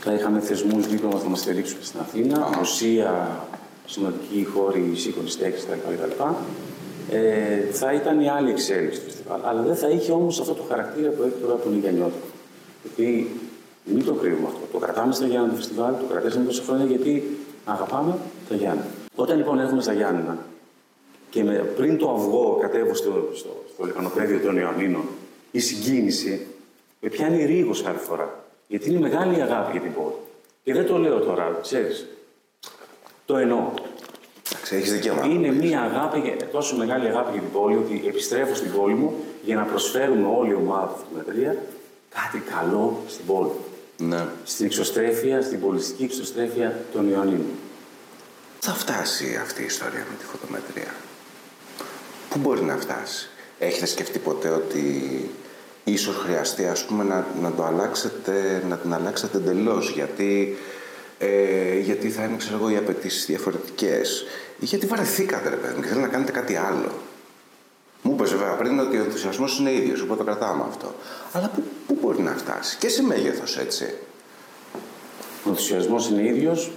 θα 0.00 0.12
είχαμε 0.12 0.40
θεσμούς 0.40 0.86
δίπλα 0.86 1.08
μας 1.08 1.22
να 1.22 1.28
μας 1.28 1.40
στηρίξουν 1.40 1.78
στην 1.82 2.00
Αθήνα, 2.00 2.50
μουσεία, 2.58 3.40
σημαντικοί 3.86 4.44
χώροι, 4.44 4.92
σύγχρονη 4.96 5.30
στέξη 5.30 5.66
κτλ. 5.66 6.22
Ε, 7.10 7.72
θα 7.72 7.92
ήταν 7.92 8.20
η 8.20 8.28
άλλη 8.28 8.50
εξέλιξη 8.50 9.00
του 9.00 9.04
φεστιβάλ. 9.04 9.40
Αλλά 9.44 9.62
δεν 9.62 9.76
θα 9.76 9.88
είχε 9.88 10.12
όμως 10.12 10.40
αυτό 10.40 10.52
το 10.54 10.62
χαρακτήρα 10.68 11.10
που 11.10 11.22
έχει 11.22 11.34
τώρα 11.40 11.52
από 11.52 11.62
τον 11.62 11.76
Ιγιανιώτικο. 11.76 12.26
Γιατί 12.82 13.30
μην 13.94 14.04
το 14.04 14.12
κρύβουμε 14.12 14.46
αυτό. 14.48 14.60
Το 14.72 14.78
κρατάμε 14.78 15.12
στα 15.12 15.26
Γιάννενα 15.26 15.50
το 15.52 15.56
φεστιβάλ, 15.56 15.92
το 15.94 16.04
κρατήσαμε 16.10 16.44
τόσα 16.44 16.62
χρόνια 16.62 16.84
γιατί 16.84 17.38
αγαπάμε 17.64 18.18
τα 18.48 18.54
Γιάννενα. 18.54 18.86
Όταν 19.14 19.36
λοιπόν 19.36 19.58
έρχομαι 19.58 19.82
στα 19.82 19.92
Γιάννενα 19.92 20.38
και 21.30 21.44
με, 21.44 21.52
πριν 21.76 21.98
το 21.98 22.10
αυγό 22.10 22.58
κατέβω 22.60 22.94
στο, 22.94 23.28
στο, 23.34 23.62
στο 23.74 23.84
λεκανοπέδιο 23.84 24.38
των 24.38 24.56
Ιωαννίνων, 24.56 25.02
η 25.50 25.58
συγκίνηση 25.58 26.46
με 27.00 27.08
πιάνει 27.08 27.44
ρίγος 27.44 27.82
κάθε 27.82 27.98
φορά. 27.98 28.44
Γιατί 28.68 28.90
είναι 28.90 29.00
μεγάλη 29.00 29.38
η 29.38 29.40
αγάπη 29.40 29.72
για 29.72 29.80
την 29.80 29.94
πόλη. 29.94 30.14
Και 30.64 30.72
δεν 30.74 30.86
το 30.86 30.98
λέω 30.98 31.18
τώρα, 31.18 31.58
ξέρεις. 31.62 32.06
Το 33.26 33.36
εννοώ. 33.36 33.70
Εντάξει, 34.52 34.76
έχεις 34.76 34.92
δικαίωμα. 34.92 35.26
Είναι 35.26 35.52
μια 35.52 35.80
αγάπη, 35.80 36.18
για- 36.20 36.48
τόσο 36.52 36.76
μεγάλη 36.76 37.06
αγάπη 37.06 37.32
για 37.32 37.40
την 37.40 37.50
πόλη, 37.52 37.76
ότι 37.76 38.02
επιστρέφω 38.08 38.54
στην 38.54 38.72
πόλη 38.72 38.94
μου 38.94 39.14
για 39.44 39.56
να 39.56 39.62
προσφέρουμε 39.62 40.28
όλη 40.38 40.50
η 40.50 40.54
ομάδα 40.54 40.86
του 40.86 40.96
Φωτομετρία 41.02 41.56
κάτι 42.08 42.42
καλό 42.54 42.96
στην 43.08 43.26
πόλη. 43.26 43.50
Ναι. 44.08 44.26
Στην 44.44 44.66
εξωστρέφεια, 44.66 45.42
στην 45.42 45.60
πολιτιστική 45.60 46.04
εξωστρέφεια 46.04 46.84
των 46.92 47.10
Ιωαννίνων. 47.10 47.50
Θα 48.60 48.72
φτάσει 48.72 49.38
αυτή 49.42 49.62
η 49.62 49.64
ιστορία 49.64 50.06
με 50.10 50.16
τη 50.18 50.24
φωτομετρία. 50.24 50.94
Πού 52.28 52.38
μπορεί 52.38 52.62
να 52.62 52.76
φτάσει; 52.76 53.28
Έχετε 53.58 53.86
σκεφτεί 53.86 54.18
ποτέ 54.18 54.48
ότι 54.48 54.84
ίσως 55.84 56.16
χρειαστεί 56.16 56.66
ας 56.66 56.84
πούμε 56.84 57.04
να, 57.04 57.26
να 57.40 57.52
το 57.52 57.64
αλλάξετε, 57.64 58.64
να 58.68 58.76
την 58.76 58.94
αλλάξετε 58.94 59.36
εντελώς; 59.36 59.90
Γιατί, 59.90 60.56
ε, 61.18 61.78
γιατί 61.78 62.10
θα 62.10 62.24
είναι 62.24 62.36
ξέρω 62.36 62.56
εγώ 62.56 62.70
οι 62.70 62.76
απαιτήσεις 62.76 63.26
διαφορετικές; 63.26 64.24
Ή 64.60 64.64
γιατί 64.64 64.86
βαρεθήκατε 64.86 65.48
ρε 65.48 65.56
παιδί 65.56 65.74
μου 65.74 65.80
και 65.80 65.86
θέλετε 65.86 66.06
να 66.06 66.12
κάνετε 66.12 66.32
κάτι 66.32 66.56
άλλο; 66.56 66.92
Μου 68.02 68.12
είπες 68.12 68.30
βέβαια 68.30 68.54
πριν 68.54 68.78
ότι 68.78 68.98
ο 68.98 69.04
ενθουσιασμός 69.04 69.58
είναι 69.58 69.72
ίδιος, 69.72 70.00
οπότε 70.00 70.18
το 70.18 70.24
κρατάμε 70.24 70.62
αυτό. 70.68 70.94
Αλλά 71.32 71.48
πού, 71.48 71.62
πού 71.86 71.98
μπορεί 72.00 72.22
να 72.22 72.30
φτάσει; 72.30 72.78
Και 72.78 72.88
σε 72.88 73.02
μέγεθος 73.02 73.58
έτσι. 73.58 73.94
Ο 75.44 75.48
ενθουσιασμός 75.48 76.08
είναι 76.08 76.28
ίδιος, 76.28 76.70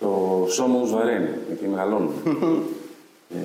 το 0.00 0.44
σώμα 0.48 0.74
όμως 0.74 0.90
βαραίνει, 0.90 1.30
γιατί 1.46 1.68
μεγαλώνουμε. 1.68 2.14
ε, 3.34 3.38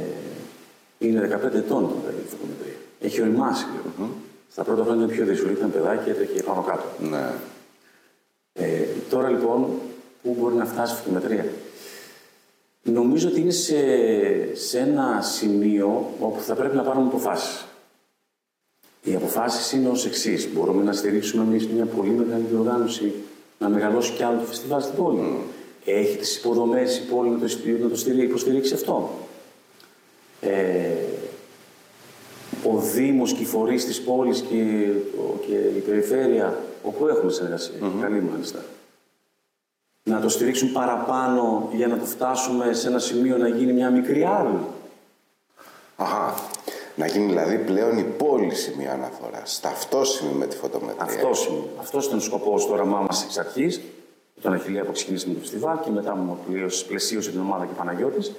είναι 0.98 1.40
15 1.44 1.54
ετών 1.54 1.82
τώρα 1.82 2.14
η 2.26 2.30
φωτομετρία. 2.30 2.76
Έχει 3.00 3.22
οριμάσει 3.22 3.66
λίγο. 3.72 4.10
Στα 4.52 4.64
πρώτα 4.64 4.84
χρόνια 4.84 5.04
ήταν 5.04 5.16
πιο 5.16 5.26
δύσκολο, 5.26 5.52
ήταν 5.52 5.72
παιδάκι, 5.72 6.10
έτρεχε 6.10 6.44
πάνω 6.44 6.62
κάτω. 6.62 6.84
Ναι. 7.10 7.32
Ε, 8.54 8.86
τώρα 9.10 9.30
λοιπόν, 9.30 9.68
πού 10.24 10.38
μπορεί 10.40 10.56
να 10.56 10.66
φτάσει 10.66 10.94
η 10.94 10.98
φωτομετρία. 10.98 11.46
Νομίζω 12.84 13.28
ότι 13.30 13.40
είναι 13.40 13.52
σε, 13.52 13.76
σε 14.56 14.80
ένα 14.80 15.22
σημείο 15.22 16.10
όπου 16.20 16.42
θα 16.42 16.56
πρέπει 16.56 16.76
να 16.76 16.82
πάρουμε 16.84 17.06
αποφάσεις. 17.08 17.66
Οι 19.04 19.16
αποφάσεις 19.16 19.72
είναι 19.72 19.90
ως 19.90 20.06
εξής. 20.06 20.50
Μπορούμε 20.54 20.84
να 20.84 20.94
στηρίξουμε 20.94 21.44
εμείς 21.44 21.68
μια 21.68 21.86
πολύ 21.86 22.10
μεγάλη 22.10 22.44
διοργάνωση, 22.50 23.14
να 23.60 23.70
μεγαλώσει 23.70 24.12
κι 24.14 24.24
άλλο 24.24 24.40
το 24.40 24.46
φεστιβάλ 24.46 24.82
στην 24.82 24.96
πόλη. 24.96 25.38
Έχει 25.86 26.18
τις 26.18 26.38
υποδομές 26.38 26.98
η 26.98 27.02
πόλη 27.06 27.30
να 27.30 27.38
το, 27.40 27.46
να 27.82 27.90
το 27.90 27.96
στηρί- 27.98 28.24
υποστηρίξει 28.24 28.74
αυτό. 28.74 29.10
Ε, 30.42 30.88
ο 32.64 32.78
Δήμος 32.78 33.34
και 33.34 33.42
οι 33.42 33.46
φορείς 33.46 33.86
της 33.86 34.02
πόλης 34.02 34.40
και, 34.42 34.88
το- 35.16 35.40
και 35.48 35.54
η 35.78 35.80
περιφέρεια, 35.80 36.64
όπου 36.84 37.08
έχουμε 37.08 37.32
συνεργασία, 37.32 37.74
καλή 38.02 38.22
μάλιστα, 38.22 38.58
να 38.58 38.66
το 40.22 40.30
στηρίξουν 40.30 40.72
παραπάνω 40.72 41.70
για 41.72 41.88
να 41.88 41.98
το 41.98 42.06
φτάσουμε 42.06 42.74
σε 42.74 42.88
ένα 42.88 43.00
σημείο 43.00 43.38
να 43.38 43.48
γίνει 43.48 43.74
μια 43.74 43.90
μικρή 43.90 44.24
άλλη. 44.24 44.58
Αχα. 45.96 46.34
Να 46.96 47.06
γίνει 47.08 47.26
δηλαδή 47.26 47.58
πλέον 47.58 47.98
η 47.98 48.04
πόλη 48.04 48.56
σημείο 48.56 48.92
αναφορά. 48.92 49.44
Ταυτόσιμη 49.62 50.32
με 50.34 50.46
τη 50.48 50.56
φωτομετρία. 50.56 51.04
Αυτός, 51.04 51.46
είναι- 51.48 51.62
αυτός 51.80 52.06
ήταν 52.06 52.18
ο 52.18 52.22
σκοπός 52.22 52.66
του 52.66 52.70
όραμά 52.74 53.00
μας 53.10 53.24
εξ 53.24 53.38
αρχής, 53.38 53.82
τον 54.42 54.54
Αχιλέα 54.54 54.84
που 54.84 54.92
ξεκινήσαμε 54.92 55.34
το 55.34 55.40
φεστιβάλ 55.40 55.80
και 55.80 55.90
μετά 55.90 56.16
μου 56.16 56.38
πλήρωσε- 56.48 56.86
πλαισίωσε 56.86 57.30
την 57.32 57.40
ομάδα 57.40 57.66
και 57.66 57.72
ο 57.74 57.78
Παναγιώτης, 57.78 58.32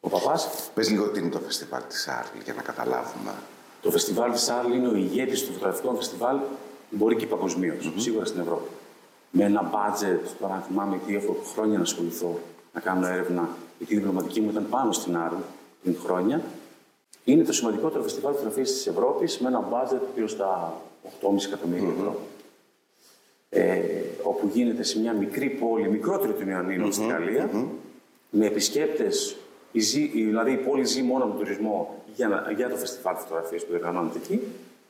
ο 0.00 0.08
παπάς. 0.08 0.48
Πες 0.74 0.90
λίγο 0.90 1.04
τι 1.08 1.20
είναι 1.20 1.28
το 1.28 1.38
φεστιβάλ 1.46 1.82
της 1.88 2.08
Άρλη 2.08 2.42
για 2.44 2.54
να 2.54 2.62
καταλάβουμε. 2.62 3.32
Το 3.82 3.90
φεστιβάλ 3.90 4.32
της 4.32 4.48
Άρλη 4.48 4.76
είναι 4.76 4.88
ο 4.88 4.94
ηγέτης 4.94 5.44
των 5.46 5.54
φωτογραφικών 5.54 5.96
φεστιβάλ, 5.96 6.36
μπορεί 6.90 7.16
και 7.16 7.26
παγκοσμίως, 7.26 7.92
σίγουρα 7.96 8.24
στην 8.24 8.40
Ευρώπη. 8.40 8.68
Με 9.30 9.44
ένα 9.44 9.70
budget, 9.74 10.28
τώρα 10.40 10.54
αν 10.54 10.62
θυμάμαι 10.62 11.00
τι 11.06 11.14
έχω 11.14 11.36
χρόνια 11.54 11.76
να 11.76 11.82
ασχοληθώ, 11.82 12.38
να 12.74 12.80
κάνω 12.80 13.06
έρευνα, 13.06 13.48
γιατί 13.78 13.94
η 13.94 13.96
διπλωματική 13.96 14.40
μου 14.40 14.50
ήταν 14.50 14.66
πάνω 14.70 14.92
στην 14.92 15.16
Άρλη 15.16 15.38
την 15.82 15.96
χρόνια. 16.04 16.42
Είναι 17.24 17.44
το 17.44 17.52
σημαντικότερο 17.52 18.02
φεστιβάλ 18.02 18.32
φωτογραφίας 18.32 18.70
της 18.72 18.86
Ευρώπης 18.86 19.38
με 19.38 19.48
ένα 19.48 19.68
budget 19.70 20.00
γύρω 20.14 20.28
στα 20.28 20.80
8,5 21.20 21.46
εκατομμύρια 21.46 21.88
ευρώ. 21.98 22.20
Ε, 23.48 23.80
όπου 24.22 24.50
γίνεται 24.52 24.82
σε 24.82 24.98
μια 25.00 25.12
μικρή 25.12 25.48
πόλη, 25.48 25.88
μικρότερη 25.90 26.32
των 26.32 26.48
Ιωαννίνων 26.48 26.92
στην 26.92 27.08
γαλλια 27.08 27.50
με 28.30 28.46
επισκέπτες, 28.46 29.36
η 29.72 29.80
ζή- 29.80 30.14
η- 30.14 30.24
δηλαδή 30.24 30.52
η 30.52 30.56
πόλη 30.56 30.84
ζει 30.84 31.02
μόνο 31.02 31.24
από 31.24 31.32
τον 31.32 31.42
τουρισμό 31.42 32.02
για, 32.14 32.28
να- 32.28 32.52
για 32.56 32.68
το 32.68 32.76
φεστιβάλ 32.76 33.16
φωτογραφίας 33.16 33.62
που 33.64 33.70
διοργανώνεται 33.70 34.18
εκεί. 34.18 34.40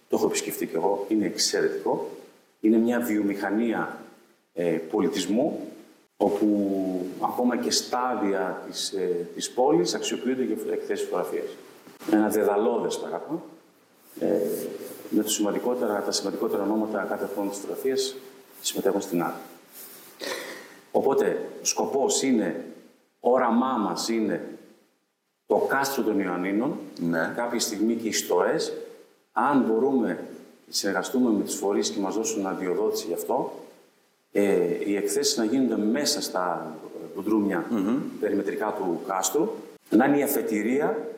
Το 0.09 0.16
έχω 0.16 0.26
επισκεφτεί 0.26 0.66
και 0.66 0.76
εγώ, 0.76 1.05
είναι 1.09 1.26
εξαιρετικό. 1.26 2.09
Είναι 2.61 2.76
μια 2.76 3.00
βιομηχανία 3.00 3.99
ε, 3.99 4.05
πολιτισμού, 4.90 5.60
όπου 6.16 6.46
ακόμα 7.20 7.56
και 7.56 7.70
στάδια 7.70 8.62
της, 8.66 8.92
ε, 8.92 9.28
της 9.34 9.50
πόλης 9.50 9.94
αξιοποιούνται 9.94 10.42
για 10.42 10.56
εκθέσεις 10.72 11.04
φωτογραφίας. 11.04 11.48
Ένα 12.12 12.28
δεδαλώδες 12.28 12.98
πράγμα, 12.98 13.42
ε, 14.20 14.38
με 15.10 15.22
τους 15.22 15.32
σημαντικότερα, 15.32 16.02
τα 16.02 16.12
σημαντικότερα 16.12 16.62
ονόματα 16.62 17.06
κάθε 17.08 17.28
χρόνο 17.34 17.50
της 17.50 17.58
φωτογραφίας 17.58 18.14
συμμετέχουν 18.60 19.00
στην 19.00 19.22
άλλη. 19.22 19.34
Οπότε, 20.90 21.48
ο 21.62 21.64
σκοπός 21.64 22.22
είναι, 22.22 22.64
όραμά 23.20 23.76
μας 23.76 24.08
είναι 24.08 24.58
το 25.46 25.56
κάστρο 25.56 26.02
των 26.02 26.20
Ιωαννίνων, 26.20 26.78
Ναι. 27.00 27.32
κάποια 27.36 27.60
στιγμή 27.60 27.94
και 27.94 28.08
οι 28.08 28.12
στοές, 28.12 28.72
αν 29.32 29.60
μπορούμε 29.60 30.06
να 30.08 30.18
συνεργαστούμε 30.72 31.30
με 31.30 31.44
τους 31.44 31.54
φορείς 31.54 31.90
και 31.90 32.00
μας 32.00 32.14
δώσουν 32.14 32.46
αδειοδότηση 32.46 33.06
γι' 33.06 33.14
αυτό, 33.14 33.52
ε, 34.38 34.76
οι 34.85 34.97
εκθέσεις 34.97 35.37
να 35.37 35.45
γίνονται 35.45 35.76
μέσα 35.76 36.23
στα 36.23 36.75
μπουντρούμια 37.14 37.64
περιμετρικά 38.21 38.75
του 38.78 39.00
κάστρου, 39.07 39.50
να 39.90 40.05
είναι 40.05 40.19
η 40.19 40.23
αφετηρία 40.23 41.09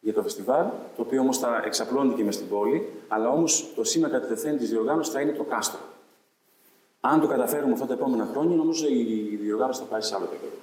για 0.00 0.12
το 0.12 0.22
φεστιβάλ, 0.22 0.66
το 0.96 1.02
οποίο 1.02 1.20
όμως 1.20 1.38
θα 1.38 1.62
εξαπλώνεται 1.64 2.16
και 2.16 2.24
μες 2.24 2.34
στην 2.34 2.48
πόλη, 2.48 2.88
αλλά 3.08 3.28
όμως 3.28 3.72
το 3.74 3.84
σήμα 3.84 4.08
κατευθέν 4.08 4.58
της 4.58 4.70
διοργάνωσης 4.70 5.12
θα 5.12 5.20
είναι 5.20 5.32
το 5.32 5.42
κάστρο. 5.42 5.80
Αν 7.00 7.20
το 7.20 7.26
καταφέρουμε 7.26 7.72
αυτά 7.72 7.86
τα 7.86 7.92
επόμενα 7.92 8.28
χρόνια, 8.32 8.56
νομίζω 8.56 8.86
η 8.88 9.38
διοργάνωση 9.42 9.80
θα 9.80 9.86
πάει 9.86 10.00
σε 10.00 10.14
άλλο 10.14 10.24
επίπεδο. 10.24 10.56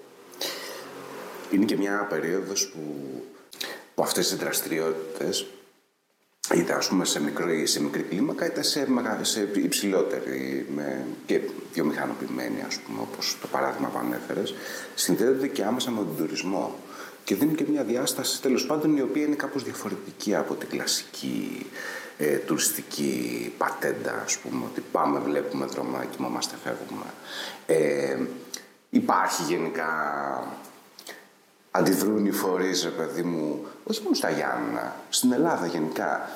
Είναι 1.52 1.66
και 1.66 1.78
μια 1.78 2.08
περίοδος 2.10 2.70
που, 2.70 2.80
που 3.96 4.04
αυτές 4.04 4.32
οι 4.32 4.36
δραστηριότητες 4.36 5.48
είτε 6.54 6.74
ας 6.74 6.88
πούμε 6.88 7.06
σε 7.06 7.22
μικρή, 7.22 7.66
σε 7.66 7.82
μικρή 7.82 8.02
κλίμακα 8.02 8.46
είτε 8.46 8.62
σε, 8.62 8.90
μεγα, 8.90 9.20
σε 9.22 9.50
υψηλότερη 9.54 10.66
με, 10.76 11.06
και 11.26 11.42
βιομηχανοποιημένη 11.74 12.64
ας 12.68 12.78
πούμε 12.78 13.00
όπως 13.02 13.38
το 13.42 13.48
παράδειγμα 13.48 13.88
που 13.88 13.98
ανέφερες 13.98 14.56
συνδέονται 14.96 15.48
και 15.48 15.64
άμεσα 15.64 15.92
με 15.92 15.98
τον 15.98 16.16
τουρισμό. 16.18 16.76
Και 17.24 17.36
δίνει 17.36 17.54
και 17.54 17.66
μια 17.70 17.84
διάσταση 17.84 18.42
τέλος 18.42 18.66
πάντων 18.66 18.98
η 18.98 19.02
οποία 19.02 19.24
είναι 19.24 19.36
κάπως 19.36 19.64
διαφορετική 19.64 20.36
από 20.36 20.54
την 20.54 20.70
κλασική 20.70 21.66
ε, 22.18 22.38
τουριστική 22.38 23.54
πατέντα 23.58 24.22
ας 24.26 24.38
πούμε 24.38 24.66
ότι 24.66 24.84
πάμε 24.92 25.20
βλέπουμε 25.20 25.66
δρόμο 25.66 25.98
κοιμόμαστε 26.12 26.56
φεύγουμε. 26.64 27.06
Ε, 27.66 28.18
υπάρχει 28.90 29.44
γενικά 29.44 29.88
αντιδρούν 31.78 32.26
οι 32.26 32.32
φορείς, 32.32 32.84
ρε 32.84 32.90
παιδί 32.90 33.22
μου, 33.22 33.66
όχι 33.84 34.02
μόνο 34.04 34.16
στα 34.16 34.30
Γιάννα, 34.30 34.96
στην 35.10 35.32
Ελλάδα 35.32 35.66
γενικά. 35.66 36.30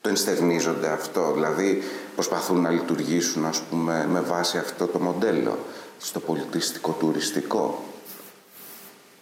Το 0.00 0.08
ενστερνίζονται 0.08 0.88
αυτό, 0.88 1.32
δηλαδή 1.32 1.82
προσπαθούν 2.14 2.60
να 2.60 2.70
λειτουργήσουν, 2.70 3.44
ας 3.44 3.60
πούμε, 3.60 4.06
με 4.10 4.20
βάση 4.20 4.58
αυτό 4.58 4.86
το 4.86 4.98
μοντέλο, 4.98 5.58
στο 5.98 6.20
πολιτιστικό, 6.20 6.96
τουριστικό. 6.98 7.82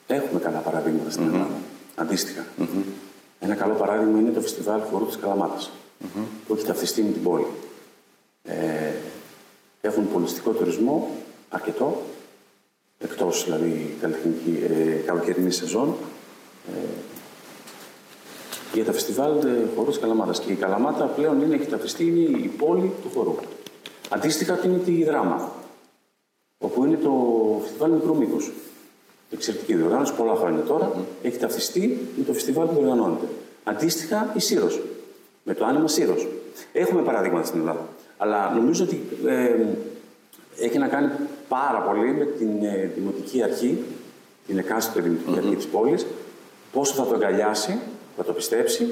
Έχουμε 0.06 0.40
καλά 0.40 0.58
παραδείγματα 0.58 1.10
στην 1.10 1.26
Ελλάδα. 1.26 1.58
Αντίστοιχα. 1.94 2.44
Ένα 3.40 3.54
καλό 3.54 3.74
παράδειγμα 3.74 4.18
είναι 4.18 4.30
το 4.30 4.40
φεστιβάλ 4.40 4.80
χορού 4.90 5.06
της 5.06 5.16
καλαματας 5.16 5.70
που 6.46 6.54
έχει 6.54 6.66
ταυτιστεί 6.66 7.02
με 7.02 7.12
την 7.12 7.22
πόλη. 7.22 7.46
Ε, 8.42 8.92
έχουν 9.80 10.12
πολιτιστικό 10.12 10.50
τουρισμό 10.50 11.16
αρκετό, 11.48 12.02
εκτός 13.04 13.44
δηλαδή 13.44 13.96
καλλιτεχνική, 14.00 14.62
ε, 14.68 14.94
καλοκαιρινή 15.06 15.50
σεζόν, 15.50 15.94
ε, 16.68 16.88
για 18.74 18.84
τα 18.84 18.92
φεστιβάλ 18.92 19.30
ε, 19.30 19.66
χορούς 19.76 19.92
της 19.92 20.02
Καλαμάτας. 20.02 20.40
Και 20.40 20.52
η 20.52 20.54
Καλαμάτα 20.54 21.04
πλέον 21.04 21.40
είναι, 21.42 21.54
έχει 21.54 21.66
ταυτιστεί, 21.66 22.04
είναι 22.06 22.38
η 22.38 22.52
πόλη 22.58 22.92
του 23.02 23.10
χορού. 23.14 23.34
Αντίστοιχα 24.08 24.60
είναι 24.64 24.78
τη 24.78 25.04
Δράμα, 25.04 25.52
όπου 26.58 26.84
είναι 26.84 26.96
το 26.96 27.12
φεστιβάλ 27.62 27.90
μικρού 27.90 28.16
μήκους. 28.16 28.50
Εξαιρετική 29.30 29.74
διοργάνωση, 29.74 30.14
πολλά 30.14 30.34
χρόνια 30.34 30.60
τώρα. 30.62 30.92
Έχει 31.22 31.38
ταυτιστεί 31.38 32.08
με 32.16 32.24
το 32.24 32.32
φεστιβάλ 32.32 32.66
που 32.66 32.74
διοργανώνεται. 32.74 33.26
Αντίστοιχα 33.64 34.32
η 34.36 34.40
Σύρος, 34.40 34.80
με 35.42 35.54
το 35.54 35.64
άνοιγμα 35.64 35.88
Σύρος. 35.88 36.28
Έχουμε 36.72 37.02
παραδείγματα 37.02 37.46
στην 37.46 37.60
Ελλάδα. 37.60 37.88
Αλλά 38.16 38.50
νομίζω 38.50 38.84
ότι 38.84 39.02
ε, 39.26 39.56
έχει 40.58 40.78
να 40.78 40.88
κάνει 40.88 41.10
πάρα 41.58 41.78
πολύ 41.78 42.12
με 42.12 42.24
την 42.24 42.64
ε, 42.64 42.90
δημοτική 42.94 43.42
αρχή, 43.42 43.84
την 44.46 44.58
εκάστοτε 44.58 45.00
δημοτική 45.00 45.38
αρχή 45.38 45.56
της 45.56 45.66
πόλης, 45.66 46.06
πόσο 46.72 46.94
θα 46.94 47.06
το 47.06 47.14
αγκαλιάσει, 47.14 47.78
θα 48.16 48.24
το 48.24 48.32
πιστέψει 48.32 48.90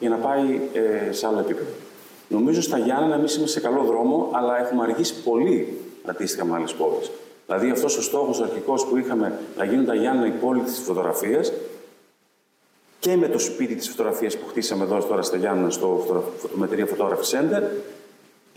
για 0.00 0.08
να 0.08 0.16
πάει 0.16 0.60
ε, 0.72 1.12
σε 1.12 1.26
άλλο 1.26 1.38
επίπεδο. 1.38 1.68
Νομίζω 2.28 2.60
στα 2.62 2.78
Γιάννενα 2.78 3.14
εμείς 3.14 3.36
είμαστε 3.36 3.60
σε 3.60 3.66
καλό 3.66 3.82
δρόμο, 3.82 4.30
αλλά 4.32 4.58
έχουμε 4.60 4.82
αργήσει 4.82 5.14
πολύ 5.22 5.78
αντίστοιχα 6.04 6.44
με 6.44 6.54
άλλες 6.56 6.72
πόλεις. 6.72 7.10
Δηλαδή 7.46 7.70
αυτός 7.70 7.96
ο 7.96 8.02
στόχος 8.02 8.40
αρχικός 8.40 8.86
που 8.86 8.96
είχαμε 8.96 9.38
να 9.56 9.64
γίνουν 9.64 9.84
τα 9.84 9.94
Γιάννενα 9.94 10.26
η 10.26 10.38
πόλη 10.40 10.60
της 10.60 10.78
φωτογραφίας 10.78 11.52
και 12.98 13.16
με 13.16 13.28
το 13.28 13.38
σπίτι 13.38 13.74
της 13.74 13.88
φωτογραφίας 13.88 14.36
που 14.36 14.46
χτίσαμε 14.48 14.84
εδώ 14.84 14.98
τώρα 14.98 15.22
στα 15.22 15.36
Γιάννενα, 15.36 15.70
στο 15.70 16.04
φωτο- 16.06 16.32
φωτομετρία 16.38 16.86
Photography 16.86 17.38
Center, 17.38 17.62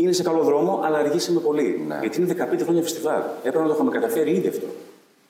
είναι 0.04 0.12
σε 0.12 0.24
καλό 0.24 0.44
δρόμο, 0.44 0.82
αλλά 0.84 0.98
αργήσαμε 0.98 1.40
πολύ. 1.40 1.84
Ναι. 1.88 1.98
Γιατί 2.02 2.22
είναι 2.22 2.36
15 2.60 2.64
χρόνια 2.64 2.82
φεστιβάλ. 2.82 3.22
Έπρεπε 3.44 3.60
να 3.60 3.68
το 3.68 3.74
είχαμε 3.74 3.92
καταφέρει 3.92 4.32
ήδη 4.32 4.48
αυτό. 4.48 4.66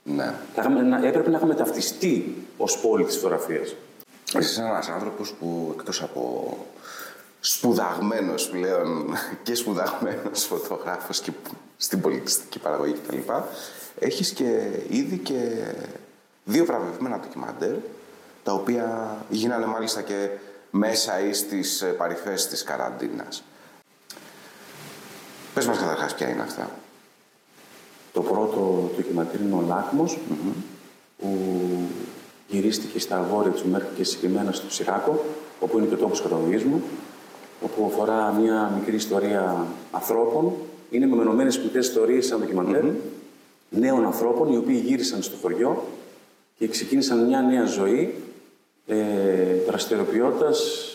Ναι. 0.03 0.33
Θα 0.55 0.61
είχαμε- 0.61 0.81
να- 0.81 1.07
Έπρεπε 1.07 1.29
να 1.29 1.37
είχαμε 1.37 1.55
ταυτιστεί 1.55 2.35
ως 2.57 2.77
πόλη 2.79 3.03
της 3.03 3.15
φωτογραφίας. 3.15 3.75
Εσύ 4.33 4.49
είσαι 4.51 4.61
ένας 4.61 4.89
άνθρωπος 4.89 5.33
που 5.39 5.73
εκτός 5.77 6.01
από 6.03 6.57
σπουδαγμένος 7.39 8.49
πλέον 8.49 9.13
και 9.43 9.55
σπουδαγμένος 9.55 10.43
φωτογράφος 10.43 11.19
και 11.19 11.31
στην 11.77 12.01
πολιτιστική 12.01 12.59
παραγωγή 12.59 12.93
κτλ. 13.07 13.17
Έχεις 13.99 14.31
και 14.31 14.61
ήδη 14.89 15.17
και 15.17 15.51
δύο 16.43 16.65
βραβευμένα 16.65 17.19
ντοκιμαντέρ 17.19 17.73
τα 18.43 18.53
οποία 18.53 19.17
γίνανε 19.29 19.65
μάλιστα 19.65 20.01
και 20.01 20.27
μέσα 20.71 21.19
ή 21.19 21.33
στις 21.33 21.81
ε, 21.81 21.85
παρυφές 21.85 22.47
της 22.47 22.63
καραντίνας. 22.63 23.43
Πες 25.59 25.67
μας 25.67 25.77
καταρχάς 25.77 26.15
ποια 26.15 26.29
είναι 26.29 26.41
αυτά. 26.41 26.69
Το 28.13 28.21
πρώτο 28.21 28.89
ντοκιμαντέρ 28.95 29.41
είναι 29.41 29.53
ο 29.53 29.63
λακμος 29.67 30.17
που 31.17 31.27
γυρίστηκε 32.47 32.99
στα 32.99 33.17
αγόρια 33.17 33.51
του 33.51 33.69
Μέρκ 33.69 33.85
και 33.95 34.03
συγκεκριμένα 34.03 34.51
στο 34.51 34.71
Σιράκο, 34.71 35.23
όπου 35.59 35.77
είναι 35.77 35.87
και 35.87 35.93
ο 35.93 35.97
τόπος 35.97 36.21
καταγωγής 36.21 36.63
μου, 36.63 36.81
όπου 37.61 37.85
αφορά 37.85 38.31
μια 38.31 38.73
μικρή 38.79 38.95
ιστορία 38.95 39.65
ανθρώπων. 39.91 40.53
Είναι 40.89 41.05
μεμονωμένες 41.05 41.59
μικρές 41.59 41.87
ιστορίες 41.87 42.25
σαν 42.25 42.39
ντοκιμαντέρ, 42.39 42.83
νέων 43.69 44.05
ανθρώπων 44.05 44.53
οι 44.53 44.57
οποίοι 44.57 44.83
γύρισαν 44.85 45.21
στο 45.21 45.35
χωριό 45.41 45.83
και 46.57 46.67
ξεκίνησαν 46.67 47.25
μια 47.25 47.41
νέα 47.41 47.65
ζωή 47.65 48.15
ε, 48.87 48.95
δραστηριοποιώντας 49.67 50.87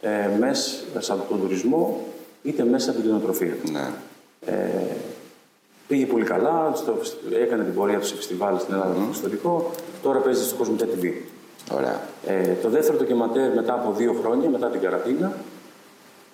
ε, 0.00 0.28
μέσα 0.38 1.12
από 1.12 1.28
τον 1.28 1.40
τουρισμό 1.40 2.11
είτε 2.42 2.64
μέσα 2.64 2.90
από 2.90 3.00
την 3.00 3.08
κτηνοτροφία. 3.08 3.56
Ναι. 3.72 3.90
Ε, 4.46 4.96
πήγε 5.88 6.06
πολύ 6.06 6.24
καλά, 6.24 6.72
στο, 6.74 6.98
έκανε 7.42 7.64
την 7.64 7.74
πορεία 7.74 7.98
του 7.98 8.06
σε 8.06 8.14
φεστιβάλ 8.14 8.58
στην 8.58 8.74
Ελλάδα 8.74 8.94
mm. 8.94 9.10
ιστορικό, 9.10 9.70
τώρα 10.02 10.18
παίζει 10.18 10.44
στο 10.44 10.56
κόσμο 10.56 10.76
TV. 10.78 11.12
Ωραία. 11.72 12.00
Ε, 12.26 12.54
το 12.62 12.68
δεύτερο 12.68 12.98
ντοκιματέρ 12.98 13.54
μετά 13.54 13.74
από 13.74 13.92
δύο 13.92 14.12
χρόνια, 14.12 14.48
μετά 14.48 14.68
την 14.68 14.80
καραντίνα, 14.80 15.32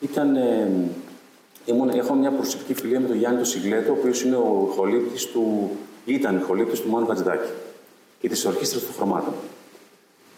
ήταν. 0.01 0.37
Ε, 0.37 0.71
ήμουν, 1.65 1.89
έχω 1.89 2.15
μια 2.15 2.31
προσωπική 2.31 2.75
φιλία 2.75 3.01
με 3.01 3.07
τον 3.07 3.17
Γιάννη 3.17 3.47
Σιγλέτο, 3.47 3.93
ο 3.93 3.97
οποίος 3.99 4.23
είναι 4.23 4.37
ο 4.37 4.73
χολύπτη 4.77 5.27
του, 5.27 5.71
ήταν 6.05 6.43
χολύπτη 6.47 6.81
του 6.81 6.91
Μάνου 6.91 7.07
Βατζηδάκη 7.07 7.51
και 8.21 8.29
της 8.29 8.45
ορχήστρας 8.45 8.85
των 8.85 8.95
χρωμάτων. 8.95 9.33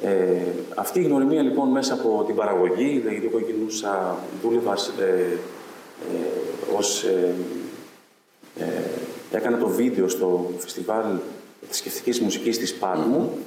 Ε, 0.03 0.43
αυτή 0.75 1.01
η 1.01 1.03
γνωριμία 1.03 1.43
λοιπόν 1.43 1.69
μέσα 1.69 1.95
από 1.95 2.25
την 2.27 2.35
παραγωγή, 2.35 2.99
δηλαδή 2.99 3.27
εγώ 3.27 3.41
κινούσα, 3.41 4.17
δούλευα 4.43 4.75
ε, 5.01 5.05
ε, 5.05 5.39
ως, 6.77 7.05
ε, 7.05 7.35
ε, 8.59 8.67
έκανα 9.31 9.59
το 9.59 9.69
βίντεο 9.69 10.09
στο 10.09 10.51
φεστιβάλ 10.59 11.05
θρησκευτική 11.67 12.23
μουσικής 12.23 12.59
της 12.59 12.75
Πάλμου. 12.75 13.39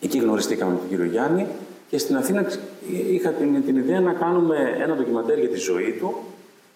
Εκεί 0.00 0.18
γνωριστήκαμε 0.18 0.72
με 0.72 0.78
τον 0.78 0.88
κύριο 0.88 1.04
Γιάννη 1.04 1.46
και 1.90 1.98
στην 1.98 2.16
Αθήνα 2.16 2.46
είχα 3.10 3.30
την, 3.30 3.64
την 3.64 3.76
ιδέα 3.76 4.00
να 4.00 4.12
κάνουμε 4.12 4.76
ένα 4.78 4.94
ντοκιμαντέρ 4.94 5.38
για 5.38 5.48
τη 5.48 5.58
ζωή 5.58 5.96
του. 5.98 6.14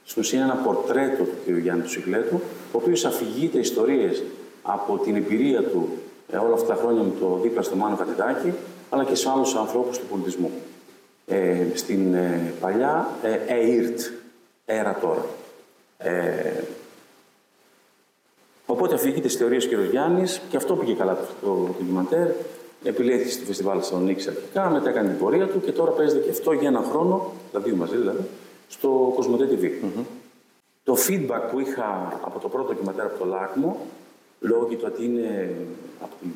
Στην 0.04 0.22
ουσία 0.22 0.42
ένα 0.42 0.54
πορτρέτο 0.54 1.24
του 1.24 1.36
κύριου 1.44 1.58
Γιάννη 1.58 1.82
του 1.82 1.90
Σιγλέτου, 1.90 2.40
ο 2.72 2.78
οποίο 2.82 3.08
αφηγείται 3.08 3.58
ιστορίες 3.58 4.22
από 4.62 4.98
την 4.98 5.16
εμπειρία 5.16 5.62
του 5.62 5.88
ε, 6.32 6.36
όλα 6.36 6.54
αυτά 6.54 6.66
τα 6.74 6.80
χρόνια 6.82 7.02
με 7.02 7.12
το 7.20 7.38
δίπλα 7.42 7.62
στο 7.62 7.76
Μάνο 7.76 7.96
Κατιδάκη, 7.96 8.52
αλλά 8.90 9.04
και 9.04 9.14
σε 9.14 9.30
άλλους 9.30 9.54
ανθρώπους 9.54 9.98
του 9.98 10.06
πολιτισμού. 10.10 10.50
Ε, 11.26 11.66
στην 11.74 12.14
ε, 12.14 12.52
παλιά 12.60 13.08
ε, 13.48 13.66
ΕΙΡΤ, 13.66 14.00
έρα 14.70 14.98
τώρα. 15.00 15.24
Ε, 15.98 16.62
οπότε 18.66 18.94
αφήγηκε 18.94 19.20
τις 19.20 19.36
θεωρίες 19.36 19.64
ο 19.64 19.68
κ. 19.68 19.72
Γιάννης 19.90 20.40
και 20.50 20.56
αυτό 20.56 20.76
πήγε 20.76 20.94
καλά 20.94 21.18
το 21.40 21.54
ντοκιμαντέρ. 21.66 22.28
Επιλέχθηκε 22.84 23.30
στη 23.30 23.44
Φεστιβάλ 23.44 23.78
Θεσσαλονίκης 23.80 24.26
αρχικά, 24.26 24.70
μετά 24.70 24.88
έκανε 24.88 25.08
την 25.08 25.18
πορεία 25.18 25.46
του 25.46 25.60
και 25.60 25.72
τώρα 25.72 25.90
παίζεται 25.90 26.20
και 26.20 26.30
αυτό 26.30 26.52
για 26.52 26.68
ένα 26.68 26.82
χρόνο, 26.90 27.32
τα 27.52 27.60
δύο 27.60 27.76
μαζί 27.76 27.96
δηλαδή, 27.96 28.24
στο 28.68 29.12
Κοσμοτέ 29.14 29.48
TV. 29.50 29.64
Mm-hmm. 29.64 30.04
Το 30.84 30.96
feedback 31.08 31.50
που 31.50 31.60
είχα 31.60 32.18
από 32.24 32.38
το 32.38 32.48
πρώτο 32.48 32.72
ντοκιμαντέρ 32.72 33.04
από 33.04 33.18
το 33.18 33.24
Λάκμο 33.24 33.86
λόγω 34.40 34.64
του 34.64 34.78
ότι 34.84 35.04
είναι 35.04 35.54
από 36.00 36.14
τον, 36.20 36.32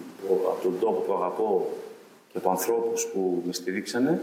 από 0.51 0.63
τον 0.63 0.79
τόπο 0.81 1.01
που 1.01 1.13
αγαπώ 1.13 1.71
και 2.33 2.39
από 2.39 2.51
ανθρώπους 2.51 3.07
που 3.07 3.43
με 3.47 3.53
στηρίξανε, 3.53 4.21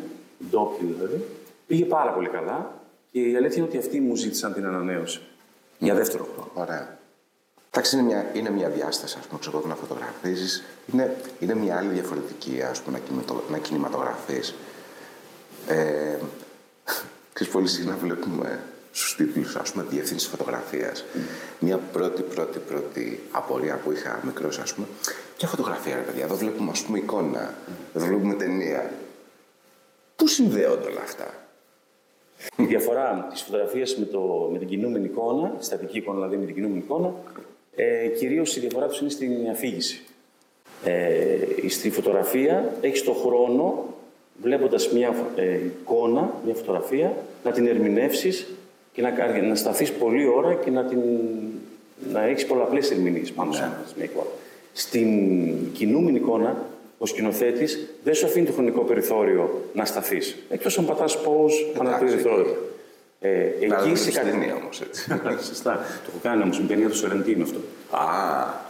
ντόπιοι 0.49 0.87
δηλαδή, 0.87 1.25
πήγε 1.67 1.85
πάρα 1.85 2.11
πολύ 2.11 2.27
καλά 2.27 2.80
και 3.11 3.19
η 3.19 3.35
αλήθεια 3.35 3.57
είναι 3.57 3.65
ότι 3.65 3.77
αυτοί 3.77 3.99
μου 3.99 4.15
ζήτησαν 4.15 4.53
την 4.53 4.65
ανανέωση. 4.65 5.21
Για 5.79 5.95
δεύτερο 5.95 6.27
χρόνο. 6.33 6.51
Ωραία. 6.53 6.99
Εντάξει, 7.69 7.95
είναι 7.95 8.05
μια, 8.05 8.29
είναι 8.33 8.49
μια 8.49 8.69
διάσταση, 8.69 9.17
ας 9.19 9.25
πούμε, 9.25 9.39
ξέρω, 9.39 9.63
να 9.67 9.75
φωτογραφίζεις. 9.75 10.63
Είναι, 10.93 11.15
είναι 11.39 11.55
μια 11.55 11.77
άλλη 11.77 11.89
διαφορετική, 11.93 12.61
ας 12.61 12.81
πούμε, 12.81 13.01
να, 13.27 13.33
να 13.49 13.57
κινηματογραφείς. 13.57 14.55
Ε, 15.67 16.17
ξέρεις, 17.33 17.53
πολύ 17.53 17.67
συχνά 17.67 17.95
βλέπουμε 17.95 18.59
στους 18.91 19.15
τίτλους, 19.15 19.55
ας 19.55 19.71
πούμε, 19.71 19.85
διευθύνση 19.89 20.27
φωτογραφίας. 20.27 21.03
Μια 21.59 21.77
πρώτη, 21.77 22.21
πρώτη, 22.21 22.59
πρώτη 22.59 23.23
απορία 23.31 23.75
που 23.75 23.91
είχα 23.91 24.19
μικρός, 24.23 24.59
ας 24.59 24.73
πούμε. 24.73 24.87
Ποια 25.37 25.47
φωτογραφία, 25.47 25.95
ρε 25.95 26.01
παιδιά, 26.01 26.23
εδώ 26.23 26.35
βλέπουμε, 26.35 26.71
ας 26.71 26.81
πούμε, 26.81 26.97
εικόνα. 26.97 27.53
Εδώ 27.93 28.05
βλέπουμε 28.05 28.33
ταινία. 28.33 28.93
Πού 30.15 30.27
συνδέονται 30.27 30.87
όλα 30.87 31.01
αυτά; 31.01 31.33
Η 32.57 32.63
διαφορά 32.63 33.27
της 33.31 33.41
φωτογραφίας 33.41 33.95
με, 33.97 34.07
με 34.51 34.57
την 34.57 34.67
κινούμενη 34.67 35.05
εικόνα, 35.05 35.49
τη 35.49 35.65
στατική 35.65 35.97
εικόνα 35.97 36.15
δηλαδή 36.15 36.37
με 36.37 36.45
την 36.45 36.55
κινούμενη 36.55 36.79
εικόνα, 36.79 37.13
ε, 37.75 38.07
κυρίως 38.07 38.55
η 38.55 38.59
διαφορά 38.59 38.87
τους 38.87 38.99
είναι 38.99 39.09
στην 39.09 39.49
αφήγηση. 39.51 40.03
Ε, 40.83 41.69
στη 41.69 41.89
φωτογραφία 41.89 42.73
έχει 42.81 43.03
το 43.03 43.13
χρόνο, 43.13 43.85
βλέποντας 44.41 44.91
μια 44.91 45.15
ε, 45.35 45.55
εικόνα, 45.65 46.33
μια 46.45 46.53
φωτογραφία, 46.53 47.13
να 47.43 47.51
την 47.51 47.67
ερμηνεύσεις 47.67 48.47
και 48.93 49.01
να, 49.01 49.41
να 49.41 49.55
σταθείς 49.55 49.91
πολλή 49.91 50.27
ώρα 50.27 50.53
και 50.53 50.69
να, 50.69 50.83
την, 50.83 50.99
να 52.11 52.23
έχεις 52.23 52.45
πολλαπλές 52.45 52.91
ερμηνείες 52.91 53.31
πάνω 53.31 53.51
σε 53.51 53.71
μια 53.95 54.05
εικόνα. 54.05 54.29
Στην 54.73 55.07
κινούμενη 55.73 56.17
εικόνα, 56.17 56.65
ο 57.01 57.05
σκηνοθέτης 57.05 57.87
δεν 58.03 58.13
σου 58.13 58.25
αφήνει 58.25 58.45
το 58.45 58.51
χρονικό 58.51 58.81
περιθώριο 58.81 59.61
να 59.73 59.85
σταθείς. 59.85 60.37
Εκτός 60.49 60.77
αν 60.77 60.85
πατάς 60.85 61.21
πώς, 61.21 61.71
αναπτύσσεις 61.79 62.25
Ε, 63.19 63.29
εκεί 63.59 63.95
σε 63.95 64.11
κάτι 64.11 64.53
όμως 64.61 64.81
έτσι. 64.81 65.05
Σωστά. 65.47 65.73
Το 65.73 66.07
έχω 66.07 66.19
κάνει 66.23 66.41
όμως 66.43 66.59
με 66.59 66.67
ταινία 66.67 66.89
του 66.89 66.95
Σορεντίνο 66.95 67.43
αυτό. 67.43 67.59
Α, 67.89 68.03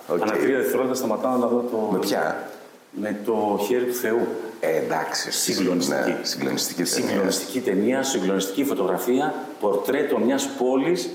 οκ. 0.07 0.21
Ανά 0.21 0.31
τρία 0.31 0.57
δευτερόλεπτα 0.57 0.95
σταματάω 0.95 1.37
να 1.37 1.47
δω 1.47 1.65
το. 1.71 1.77
Με 1.91 1.99
ποια; 1.99 2.49
Με 2.91 3.19
το 3.25 3.59
χέρι 3.67 3.85
του 3.85 3.93
Θεού. 3.93 4.27
Ε, 4.59 4.77
εντάξει. 4.77 5.31
Συγκλονιστική. 5.31 6.09
Ναι, 6.09 6.17
συγκλονιστική 6.21 6.83
ταινία. 6.83 7.07
Συγκλονιστική 7.07 7.59
ταινία, 7.59 8.03
συγκλονιστική 8.03 8.63
φωτογραφία, 8.63 9.33
πορτρέτο 9.59 10.17
μιας 10.17 10.49
πόλης 10.57 11.09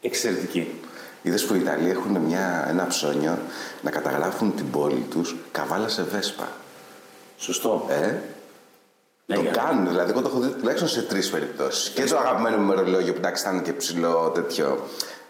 εξαιρετική. 0.00 0.66
Είδες 1.22 1.44
που 1.44 1.54
οι 1.54 1.58
Ιταλοί 1.58 1.90
έχουν 1.90 2.16
μια, 2.16 2.66
ένα 2.68 2.86
ψώνιο 2.86 3.38
να 3.82 3.90
καταγράφουν 3.90 4.54
την 4.56 4.70
πόλη 4.70 5.06
τους 5.10 5.36
καβάλα 5.50 5.88
σε 5.88 6.02
βέσπα. 6.02 6.48
Σωστό. 7.36 7.86
Ε, 7.88 8.14
ναι, 9.26 9.36
το 9.36 9.50
κάνουν, 9.52 9.88
δηλαδή 9.88 10.10
εγώ 10.10 10.20
το 10.20 10.28
έχω 10.28 10.40
δει 10.40 10.48
τουλάχιστον 10.48 10.88
σε 10.88 11.02
τρεις 11.02 11.30
περιπτώσεις. 11.30 11.88
Και 11.88 12.04
το 12.04 12.18
αγαπημένο 12.18 12.56
μου 12.56 12.66
μερολόγιο 12.66 13.12
που 13.12 13.18
εντάξει 13.18 13.42
ήταν 13.42 13.62
και 13.62 13.72
ψηλό 13.72 14.30
τέτοιο 14.34 14.86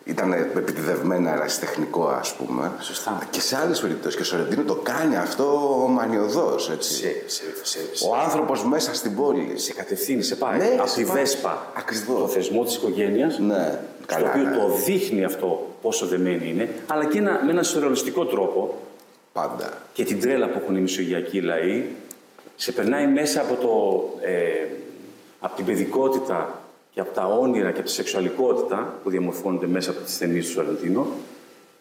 ήταν 0.08 0.32
επιτιδευμένο 0.32 1.28
ερασιτεχνικό, 1.28 2.06
ας 2.06 2.34
πούμε. 2.34 2.72
Σωστά. 2.80 3.26
Και 3.30 3.40
σε 3.40 3.56
άλλες 3.56 3.80
περιπτώσεις. 3.80 4.16
Και 4.16 4.22
ο 4.22 4.24
Σορεντίνο 4.24 4.62
το 4.62 4.74
κάνει 4.74 5.16
αυτό 5.16 5.44
μανιωδό. 5.90 6.56
Ο 8.10 8.16
άνθρωπος 8.24 8.64
μέσα 8.64 8.94
στην 8.94 9.16
πόλη. 9.16 9.58
Σε 9.58 9.72
κατευθύνει, 9.72 10.22
σε 10.22 10.36
πάει. 10.36 10.58
Ναι, 10.58 10.76
από 10.78 10.92
τη 10.92 11.04
Βέσπα. 11.04 11.66
Ακριβώς. 11.76 12.20
Το 12.20 12.28
θεσμό 12.28 12.64
της 12.64 12.76
οικογένειας. 12.76 13.38
Ναι. 13.38 13.80
Στο 14.06 14.26
οποίο 14.26 14.42
ναι. 14.42 14.56
το 14.56 14.68
δείχνει 14.86 15.24
αυτό 15.24 15.66
πόσο 15.82 16.06
δεμένη 16.06 16.48
είναι, 16.48 16.68
αλλά 16.86 17.04
και 17.04 17.18
ένα, 17.18 17.40
με 17.44 17.50
ένα 17.50 17.62
σουρεαλιστικό 17.62 18.24
τρόπο. 18.24 18.78
Πάντα. 19.32 19.72
Και 19.92 20.04
την 20.04 20.20
τρέλα 20.20 20.48
που 20.48 20.58
έχουν 20.62 20.76
οι 20.76 20.80
μισογειακοί 20.80 21.40
λαοί. 21.40 21.84
Σε 22.56 22.72
περνάει 22.72 23.06
μέσα 23.06 23.40
από, 23.40 23.54
το, 23.54 24.26
ε, 24.26 24.66
από 25.40 25.56
την 25.56 25.64
παιδικότητα 25.64 26.57
και 26.98 27.04
από 27.04 27.14
τα 27.14 27.26
όνειρα 27.26 27.70
και 27.70 27.78
από 27.78 27.88
τη 27.88 27.94
σεξουαλικότητα 27.94 28.94
που 29.02 29.10
διαμορφώνονται 29.10 29.66
μέσα 29.66 29.90
από 29.90 30.00
τις 30.00 30.18
ταινίες 30.18 30.46
του 30.46 30.52
Σαραντίνο, 30.52 31.06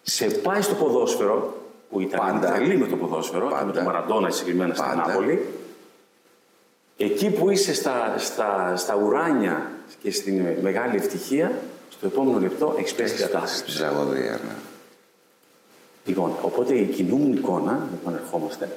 σε 0.01 0.25
πάει 0.25 0.61
στο 0.61 0.73
ποδόσφαιρο, 0.75 1.57
που 1.89 2.01
ήταν 2.01 2.19
Πάντα. 2.19 2.53
τρελή 2.53 2.77
με 2.77 2.87
το 2.87 2.95
ποδόσφαιρο, 2.95 3.47
Πάντα. 3.47 3.59
και 3.59 3.65
με 3.65 3.71
τον 3.71 3.83
Μαραντόνα 3.83 4.29
συγκεκριμένα 4.29 4.73
στην 4.73 4.85
Πάντα. 4.85 5.07
Νάπολη. 5.07 5.45
Εκεί 6.97 7.29
που 7.29 7.49
είσαι 7.49 7.73
στα, 7.73 8.15
στα, 8.17 8.73
στα 8.75 8.95
ουράνια 8.95 9.71
και 10.01 10.11
στην 10.11 10.45
μεγάλη 10.61 10.95
ευτυχία, 10.95 11.51
στο 11.89 12.05
επόμενο 12.05 12.39
λεπτό 12.39 12.75
έχεις 12.79 12.93
πέσει 12.93 13.15
την 13.15 13.25
κατάσταση. 13.25 13.71
Στη 13.71 13.77
τραγωδία, 13.79 14.31
ναι. 14.31 14.55
Λοιπόν, 16.05 16.31
οπότε 16.41 16.75
η 16.75 16.85
κινούμενη 16.85 17.37
εικόνα, 17.37 17.87
λοιπόν, 17.91 18.15
ερχόμαστε, 18.15 18.69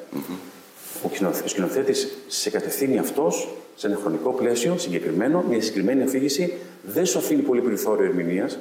ο 1.02 1.08
σκηνοθε- 1.14 1.44
ο 1.44 1.48
σκηνοθέτης 1.48 2.16
σε 2.26 2.50
κατευθύνει 2.50 2.98
αυτός 2.98 3.48
σε 3.80 3.86
ένα 3.86 3.96
χρονικό 3.96 4.30
πλαίσιο 4.30 4.78
συγκεκριμένο, 4.78 5.44
μια 5.48 5.60
συγκεκριμένη 5.60 6.02
αφήγηση, 6.02 6.54
δεν 6.82 7.06
σου 7.06 7.18
αφήνει 7.18 7.42
πολύ 7.42 7.60
περιθώριο 7.60 8.04
ερμηνείας. 8.04 8.58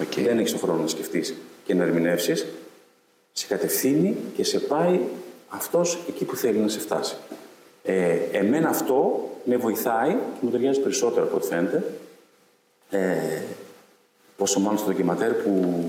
Οκ. 0.00 0.20
Δεν 0.20 0.38
έχεις 0.38 0.50
τον 0.50 0.60
χρόνο 0.60 0.82
να 0.82 0.86
σκεφτείς 0.86 1.34
και 1.64 1.74
να 1.74 1.84
ερμηνεύσεις. 1.84 2.46
Σε 3.32 3.46
κατευθύνει 3.46 4.16
και 4.36 4.44
σε 4.44 4.58
πάει 4.58 5.00
αυτός 5.48 5.98
εκεί 6.08 6.24
που 6.24 6.36
θέλει 6.36 6.58
να 6.58 6.68
σε 6.68 6.78
φτάσει. 6.78 7.16
Ε, 7.82 8.18
εμένα 8.32 8.68
αυτό 8.68 9.30
με 9.44 9.56
βοηθάει 9.56 10.10
και 10.10 10.40
μου 10.40 10.50
ταιριάζει 10.50 10.80
περισσότερο 10.80 11.26
από 11.26 11.36
ό,τι 11.36 11.46
φαίνεται. 11.46 11.84
Ε, 12.90 13.42
πόσο 14.36 14.60
μάλλον 14.60 14.78
στο 14.78 14.88
ντοκιματέρ 14.88 15.32
που 15.32 15.84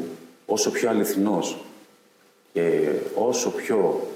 όσο 0.45 0.71
πιο 0.71 0.89
αληθινός 0.89 1.57
και 2.53 2.89
όσο 3.15 3.49
πιο 3.49 4.07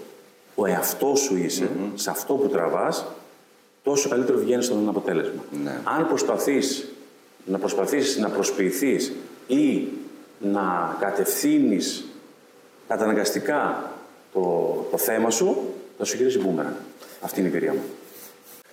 ο 0.56 0.66
εαυτός 0.66 1.20
σου 1.20 1.38
είσαι, 1.38 1.70
σε 1.96 2.10
αυτό 2.10 2.34
που 2.34 2.48
τραβάς, 2.48 3.06
τόσο 3.84 4.10
καλύτερο 4.10 4.38
βγαίνει 4.38 4.63
στο 4.64 4.90
αποτέλεσμα. 4.89 5.44
Ναι. 5.63 5.80
Αν 5.84 6.08
προσπαθείς 6.08 6.88
να 7.46 7.58
προσπαθήσεις 7.60 8.17
να 8.17 8.30
προσποιηθείς 8.30 9.12
ή 9.48 9.88
να 10.39 10.98
κατευθύνεις 11.00 12.06
καταναγκαστικά 12.88 13.91
το, 14.34 14.41
το 14.91 14.98
θέμα 14.98 15.30
σου, 15.30 15.58
θα 15.98 16.06
σου 16.06 16.17
γυρίσει 16.17 16.39
μπούμερανγκ. 16.40 16.76
Αυτή 17.22 17.39
είναι 17.39 17.50
η 17.50 17.52
εμπειρία 17.52 17.74
μου. 17.74 17.82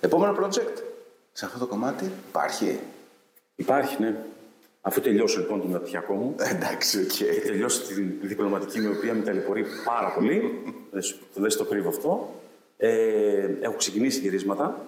Επόμενο 0.01 0.37
project 0.40 0.83
σε 1.33 1.44
αυτό 1.44 1.59
το 1.59 1.66
κομμάτι 1.66 2.11
υπάρχει. 2.29 2.79
Υπάρχει, 3.57 3.97
ναι. 4.03 4.16
Αφού 4.81 5.01
τελειώσω 5.01 5.40
λοιπόν 5.40 5.61
το 5.61 5.66
μεταπτυχιακό 5.66 6.14
μου, 6.14 6.35
Εντάξει, 6.38 6.99
οκ. 7.01 7.07
και 7.07 7.25
τελειώσω 7.47 7.83
τη 7.87 8.27
διπλωματική 8.27 8.81
μου, 8.81 8.88
η 8.92 8.97
οποία 8.97 9.14
με 9.14 9.23
ταλαιπωρεί 9.23 9.64
πάρα 9.85 10.12
πολύ, 10.12 10.62
δεν 10.92 11.03
σου- 11.03 11.18
δεν 11.35 11.51
στο 11.51 11.64
κρύβω 11.64 11.88
αυτό, 11.88 12.35
ε, 12.77 13.49
έχω 13.61 13.75
ξεκινήσει 13.77 14.21
γυρίσματα 14.21 14.85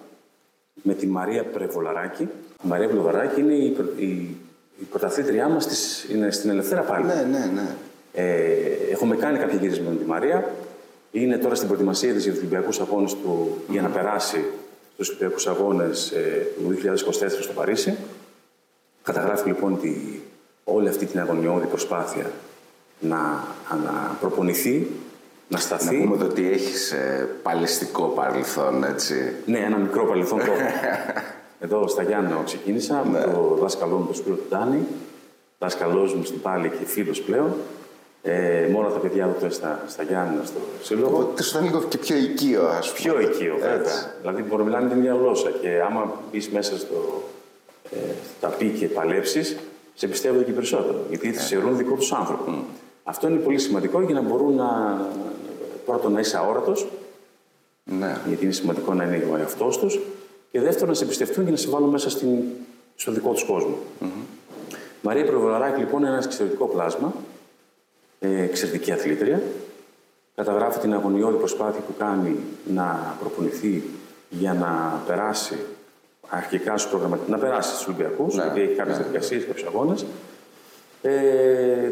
με 0.81 0.93
τη 0.93 1.07
Μαρία 1.07 1.43
Πρεβολαράκη. 1.45 2.21
Η 2.63 2.67
Μαρία 2.67 2.87
Πρεβολαράκη 2.87 3.39
είναι 3.39 3.53
η, 3.53 3.69
πρω- 3.69 3.97
η, 3.99 4.05
η 4.79 4.83
πρωταθλήτριά 4.89 5.47
μας 5.49 5.67
της- 5.67 6.05
είναι 6.11 6.31
στην 6.31 6.49
Ελευθέρα 6.49 6.81
πάλι. 6.81 7.05
Ναι, 7.05 7.13
ναι, 7.31 7.51
ναι. 7.53 7.75
Ε, 8.13 8.45
έχουμε 8.91 9.15
κάνει 9.15 9.37
κάποια 9.37 9.57
γυρίσματα 9.59 9.89
με 9.91 9.95
τη 9.97 10.05
Μαρία. 10.05 10.51
Είναι 11.11 11.37
τώρα 11.37 11.55
στην 11.55 11.67
προετοιμασία 11.67 12.13
της 12.13 12.23
για 12.23 12.31
τους 12.31 12.41
Ολυμπιακούς 12.41 12.79
Αγώνες 12.79 13.13
του, 13.13 13.57
για 13.69 13.81
να 13.81 13.89
περάσει 13.89 14.43
στους 14.93 15.09
Ολυμπιακούς 15.09 15.47
Αγώνες 15.47 16.11
ε, 16.11 16.47
του 16.57 16.75
2024 17.29 17.29
στο 17.41 17.53
Παρίσι. 17.53 17.95
Καταγράφει 19.03 19.47
λοιπόν 19.47 19.79
τη, 19.81 19.93
όλη 20.63 20.87
αυτή 20.89 21.05
την 21.05 21.19
αγωνιώδη 21.19 21.65
προσπάθεια 21.65 22.31
να, 22.99 23.17
να 23.83 24.17
προπονηθεί, 24.19 24.87
να 25.51 25.57
Να 25.57 25.63
σταθεί. 25.63 25.97
πούμε 25.97 26.17
το 26.17 26.25
ότι 26.25 26.51
έχεις 26.51 26.91
ε, 26.91 27.29
παλαιστικό 27.43 28.03
παρελθόν, 28.03 28.83
έτσι. 28.83 29.33
Ναι, 29.45 29.59
ένα 29.59 29.77
μικρό 29.77 30.05
παρελθόν 30.05 30.39
το 30.39 30.45
έχω. 30.51 30.61
Εδώ 31.59 31.87
στα 31.87 32.03
Γιάννα 32.03 32.41
ξεκίνησα 32.45 33.05
με 33.11 33.21
το 33.21 33.57
δάσκαλό 33.61 33.95
μου, 33.97 34.05
τον 34.05 34.15
Σπύρο 34.15 34.35
Τουτάνη, 34.35 34.79
δάσκαλός 35.59 36.13
μου 36.15 36.23
στην 36.23 36.41
πάλι 36.41 36.69
και 36.69 36.85
φίλος 36.85 37.21
πλέον. 37.21 37.53
Ε, 38.23 38.67
με 38.71 38.77
όλα 38.77 38.89
τα 38.89 38.99
παιδιά 38.99 39.25
του 39.27 39.35
τώρα 39.39 39.53
στα, 39.53 39.83
στα 39.87 40.03
Γιάννα, 40.03 40.41
στο 40.45 40.59
σύλλογο. 40.81 41.17
Οπότε 41.17 41.43
σου 41.43 41.49
ήταν 41.57 41.63
λίγο 41.63 41.83
και 41.87 41.97
πιο 41.97 42.17
οικείο, 42.17 42.67
ας 42.67 42.93
πούμε. 42.93 43.13
Πιο 43.13 43.21
οικείο, 43.29 43.53
βέβαια. 43.59 43.73
Έτσι. 43.73 43.93
Δηλαδή, 44.21 44.41
μπορεί 44.41 44.57
να 44.63 44.67
μιλάνε 44.69 44.89
την 44.89 44.97
ίδια 44.97 45.13
γλώσσα. 45.13 45.49
Και 45.61 45.81
άμα 45.89 46.11
μπεις 46.31 46.49
μέσα 46.49 46.77
στο 46.77 47.23
ε, 47.91 47.97
τα 48.39 48.47
πει 48.47 48.69
και 48.69 48.87
παλέψεις, 48.87 49.57
σε 49.93 50.07
πιστεύονται 50.07 50.43
και 50.43 50.51
περισσότερο. 50.51 50.99
Γιατί 51.09 51.27
Ε. 51.27 51.31
τη 51.31 51.37
θεωρούν 51.37 51.77
δικό 51.77 51.95
τους 51.95 52.11
άνθρωπο. 52.11 52.51
Αυτό 53.03 53.27
είναι 53.27 53.37
πολύ 53.37 53.59
σημαντικό 53.59 54.01
για 54.01 54.13
να 54.13 54.21
μπορούν 54.21 54.55
να. 54.55 54.99
Πρώτον, 55.85 56.11
να 56.11 56.19
είσαι 56.19 56.37
αόρατος, 56.37 56.87
Ναι. 57.83 58.17
γιατί 58.27 58.43
είναι 58.43 58.53
σημαντικό 58.53 58.93
να 58.93 59.03
είναι 59.03 59.27
ο 59.31 59.37
εαυτός 59.37 59.77
τους. 59.77 59.99
Και 60.51 60.61
δεύτερον, 60.61 60.89
να 60.89 60.93
σε 60.95 61.03
εμπιστευτούν 61.03 61.45
και 61.45 61.51
να 61.51 61.57
σε 61.57 61.69
βάλουν 61.69 61.89
μέσα 61.89 62.09
στην, 62.09 62.39
στο 62.95 63.11
δικό 63.11 63.31
τους 63.31 63.43
κοσμο 63.43 63.77
Μαρία 65.01 65.25
Προβολαράκη, 65.25 65.79
λοιπόν, 65.79 65.99
είναι 65.99 66.09
ένας 66.09 66.25
εξαιρετικό 66.25 66.65
πλάσμα. 66.65 67.13
Ε, 68.19 68.41
εξαιρετική 68.43 68.91
αθλήτρια. 68.91 69.41
Καταγράφει 70.35 70.79
την 70.79 70.93
αγωνιώδη 70.93 71.37
προσπάθεια 71.37 71.81
που 71.81 71.93
κάνει 71.97 72.35
να 72.73 73.15
προπονηθεί 73.19 73.83
για 74.29 74.53
να 74.53 75.01
περάσει 75.07 75.55
αρχικά 76.29 76.77
στους 76.77 76.91
προγραμματικού, 76.91 77.31
να 77.31 77.37
περάσει 77.37 77.73
στους 77.73 77.87
Ολυμπιακούς, 77.87 78.35
Ναι, 78.35 78.43
γιατί 78.43 78.61
έχει 78.61 78.73
κάποιες 78.73 78.97
ναι. 78.97 79.03
διαδικασίες, 79.03 79.45
κάποιους 79.45 79.67
αγώνες. 79.67 80.05
Ε, 81.01 81.11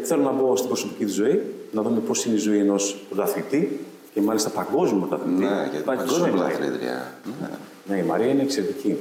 θέλω 0.02 0.22
να 0.22 0.30
μπω 0.30 0.56
στην 0.56 0.68
προσωπική 0.68 1.04
της 1.04 1.14
ζωή, 1.14 1.42
να 1.72 1.82
δούμε 1.82 2.00
πώς 2.00 2.24
είναι 2.24 2.34
η 2.34 2.38
ζωή 2.38 2.58
ενός 2.58 2.96
πρωταθλητή 3.08 3.80
και 4.14 4.20
μάλιστα 4.20 4.48
παγκόσμιο 4.50 5.06
πρωταθλητή. 5.06 5.42
Ναι, 5.42 5.68
γιατί 5.70 5.84
παγκόσμια 5.84 6.30
Παγκόσμιο 6.30 6.44
αθλήτρια. 6.44 7.14
Ναι. 7.40 7.48
ναι, 7.94 8.00
η 8.00 8.02
Μαρία 8.02 8.26
είναι 8.26 8.42
εξαιρετική. 8.42 8.96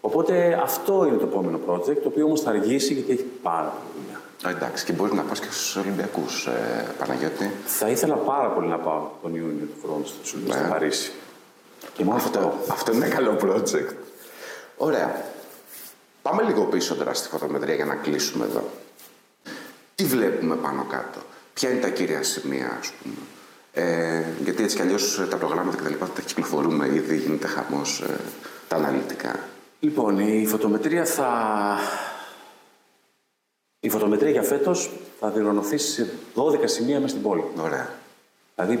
Οπότε 0.00 0.60
αυτό 0.62 1.04
είναι 1.08 1.16
το 1.16 1.24
επόμενο 1.24 1.60
project, 1.68 1.96
το 2.02 2.08
οποίο 2.08 2.24
όμως 2.24 2.40
θα 2.40 2.50
αργήσει 2.50 2.92
γιατί 2.92 3.12
έχει 3.12 3.24
πάρα 3.42 3.68
πολύ 3.78 3.92
δουλειά. 4.00 4.20
Α, 4.46 4.50
Εντάξει, 4.56 4.84
και 4.84 4.92
μπορείς 4.92 5.12
να 5.12 5.22
πας 5.22 5.40
και 5.40 5.46
στους 5.50 5.76
Ολυμπιακούς, 5.76 6.46
ε, 6.46 6.84
Παναγιώτη. 6.98 7.50
Θα 7.66 7.88
ήθελα 7.88 8.14
πάρα 8.14 8.48
πολύ 8.48 8.66
να 8.68 8.78
πάω 8.78 9.08
τον 9.22 9.34
Ιούνιο 9.34 9.66
του 9.66 9.86
χρόνου 9.86 10.06
στο, 10.06 10.16
στο, 10.26 10.36
Ναι. 10.46 10.52
στο 10.52 10.62
Παρίσι. 10.68 11.12
Και 11.94 12.04
μόνο 12.04 12.16
αυτό. 12.16 12.38
Αυτό, 12.38 12.72
αυτό 12.72 12.92
είναι 12.92 13.04
ένα 13.04 13.14
καλό 13.14 13.36
project. 13.42 13.94
Ωραία. 14.76 15.24
Πάμε 16.22 16.42
λίγο 16.42 16.62
πίσω 16.62 16.94
τώρα 16.94 17.14
στη 17.14 17.28
φωτομετρία 17.28 17.74
για 17.74 17.84
να 17.84 17.94
κλείσουμε 17.94 18.44
εδώ. 18.44 18.62
Τι 19.94 20.04
βλέπουμε 20.04 20.56
πάνω 20.56 20.84
κάτω; 20.84 21.20
Ποια 21.54 21.70
είναι 21.70 21.80
τα 21.80 21.88
κύρια 21.88 22.22
σημεία, 22.22 22.78
ας 22.80 22.92
πούμε; 22.92 23.14
Ε, 23.72 24.24
γιατί 24.44 24.62
έτσι 24.62 24.76
κι 24.76 24.82
αλλιώς 24.82 25.18
ε, 25.18 25.26
τα 25.26 25.36
προγράμματα 25.36 25.76
και 25.76 25.82
τα 25.82 25.88
λοιπά 25.88 26.06
τα 26.06 26.20
κυκλοφορούμε 26.20 26.86
ήδη, 26.86 27.16
γίνεται 27.16 27.46
χαμός 27.46 28.00
ε, 28.00 28.20
τα 28.68 28.76
αναλυτικά. 28.76 29.40
Λοιπόν, 29.80 30.18
η 30.18 30.46
φωτομετρία 30.46 31.04
θα. 31.04 31.28
Η 33.80 33.88
φωτομετρία 33.88 34.30
για 34.30 34.42
φέτος 34.42 34.90
θα 35.20 35.30
διοργανωθεί 35.30 35.78
σε 35.78 36.08
12 36.34 36.58
σημεία 36.64 36.96
μέσα 36.96 37.08
στην 37.08 37.22
πόλη. 37.22 37.44
Ωραία. 37.60 37.92
Δηλαδή 38.54 38.80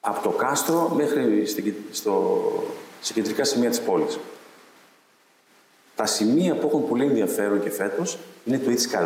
από 0.00 0.22
το 0.22 0.30
κάστρο 0.30 0.88
μέχρι 0.88 1.46
στην 1.46 1.64
κε- 1.64 1.74
στο, 1.90 2.52
σε 3.00 3.12
κεντρικά 3.12 3.44
σημεία 3.44 3.70
της 3.70 3.80
πόλης. 3.80 4.18
Τα 5.96 6.06
σημεία 6.06 6.54
που 6.54 6.66
έχουν 6.66 6.88
πολύ 6.88 7.04
ενδιαφέρον 7.04 7.62
και 7.62 7.70
φέτος 7.70 8.18
είναι 8.44 8.58
το 8.58 8.70
It's 8.70 8.96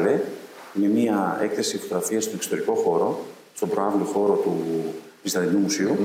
Calais, 0.72 0.82
με 0.82 0.86
μια 0.86 1.38
έκθεση 1.42 1.78
φωτογραφίας 1.78 2.24
στον 2.24 2.36
εξωτερικό 2.36 2.74
χώρο, 2.74 3.20
στον 3.54 3.68
προάβλιο 3.68 4.04
χώρο 4.04 4.34
του 4.34 4.56
Βυζαντινού 5.22 5.58
Μουσείου. 5.58 5.96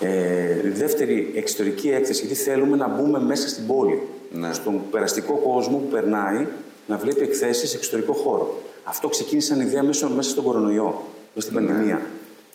Ε, 0.00 0.66
η 0.66 0.68
δεύτερη 0.68 1.32
εξωτερική 1.34 1.90
έκθεση, 1.90 2.26
γιατί 2.26 2.40
θέλουμε 2.40 2.76
να 2.76 2.88
μπούμε 2.88 3.20
μέσα 3.20 3.48
στην 3.48 3.66
πόλη. 3.66 4.02
Ναι. 4.32 4.52
Στον 4.52 4.80
περαστικό 4.90 5.34
κόσμο 5.34 5.76
που 5.76 5.88
περνάει, 5.88 6.46
να 6.86 6.96
βλέπει 6.96 7.22
εκθέσεις 7.22 7.70
σε 7.70 7.76
εξωτερικό 7.76 8.12
χώρο. 8.12 8.60
Αυτό 8.84 9.08
ξεκίνησε 9.08 9.54
σαν 9.54 9.60
ιδέα 9.60 9.82
μέσα, 9.82 10.08
μέσα 10.08 10.30
στον 10.30 10.44
κορονοϊό, 10.44 11.04
μέσα 11.34 11.50
στην 11.50 11.66
πανδημία. 11.66 12.00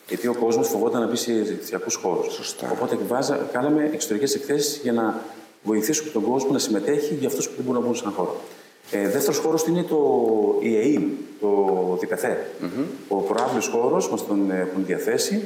Γιατί 0.08 0.28
ο 0.28 0.34
κόσμος 0.34 0.68
φοβόταν 0.68 1.02
να 1.02 1.08
μπει 1.08 1.16
σε 1.16 1.34
ειδικιακού 1.34 1.92
χώρους. 2.02 2.34
Σωστά. 2.34 2.72
Οπότε 2.72 2.98
βάζα, 3.08 3.48
κάναμε 3.52 3.90
εξωτερικές 3.94 4.36
εκθέσεις 4.36 4.80
για 4.84 4.94
να 4.94 5.22
βοηθήσουμε 5.64 6.10
τον 6.10 6.24
κόσμο 6.24 6.52
να 6.52 6.60
συμμετέχει 6.60 7.14
για 7.14 7.28
αυτούς 7.28 7.50
που 7.50 7.56
δεν 7.56 7.66
μπορούν 7.66 7.82
να 7.82 7.88
μπουν 7.88 7.96
σε 7.96 8.04
ένα 8.04 8.14
χώρο. 8.14 8.42
Ε, 8.92 9.10
Δεύτερος 9.10 9.38
χώρος 9.38 9.64
είναι 9.68 9.84
το 9.84 9.98
η 10.62 10.76
ΕΕ, 10.78 11.00
το 11.40 11.98
διπεθέ. 12.00 12.52
Ο 13.08 13.16
προάβλιο 13.16 13.62
χώρος 13.72 14.10
μας 14.10 14.28
τον 14.28 14.52
έχουν 14.52 14.86
διαθέσει 14.86 15.44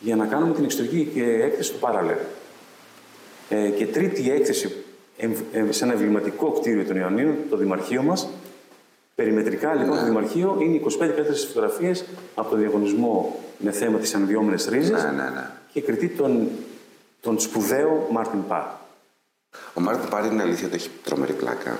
για 0.00 0.16
να 0.16 0.26
κάνουμε 0.26 0.54
την 0.54 0.64
εξωτερική 0.64 1.10
και 1.14 1.22
έκθεση 1.22 1.72
του 1.72 1.78
παραλέ. 1.78 2.16
Ε, 3.48 3.68
και 3.68 3.86
τρίτη 3.86 4.30
έκθεση 4.30 4.74
εμ- 5.16 5.36
ε, 5.52 5.72
σε 5.72 5.84
ένα 5.84 5.92
εμβληματικό 5.92 6.50
κτίριο 6.50 6.84
των 6.84 6.96
Ιωαννίων, 6.96 7.36
το 7.50 7.56
Δημαρχείο 7.56 8.02
μας. 8.02 8.28
Περιμετρικά 9.14 9.74
λοιπόν 9.74 9.98
το 9.98 10.04
Δημαρχείο 10.04 10.56
είναι 10.60 10.76
25 10.76 10.98
καλύτερες 10.98 11.44
φωτογραφίες 11.44 12.04
από 12.34 12.50
τον 12.50 12.58
διαγωνισμό 12.58 13.40
με 13.58 13.70
θέμα 13.70 13.98
τις 13.98 14.14
αναδυόμενες 14.14 14.66
ρίζες 14.68 15.02
Ναι, 15.04 15.10
ναι, 15.10 15.30
ναι. 15.30 15.50
και 15.72 15.80
κριτή 15.80 16.08
τον, 16.08 16.48
τον 17.20 17.40
σπουδαίο 17.40 18.08
Μάρτιν 18.10 18.46
Παρ. 18.48 18.64
Ο 19.74 19.80
Μάρτιν 19.80 20.08
Παρ 20.10 20.28
είναι 20.28 20.42
αλήθεια 20.42 20.66
ότι 20.66 20.76
έχει 20.76 20.90
τρομερή 21.04 21.32
πλάκα. 21.32 21.78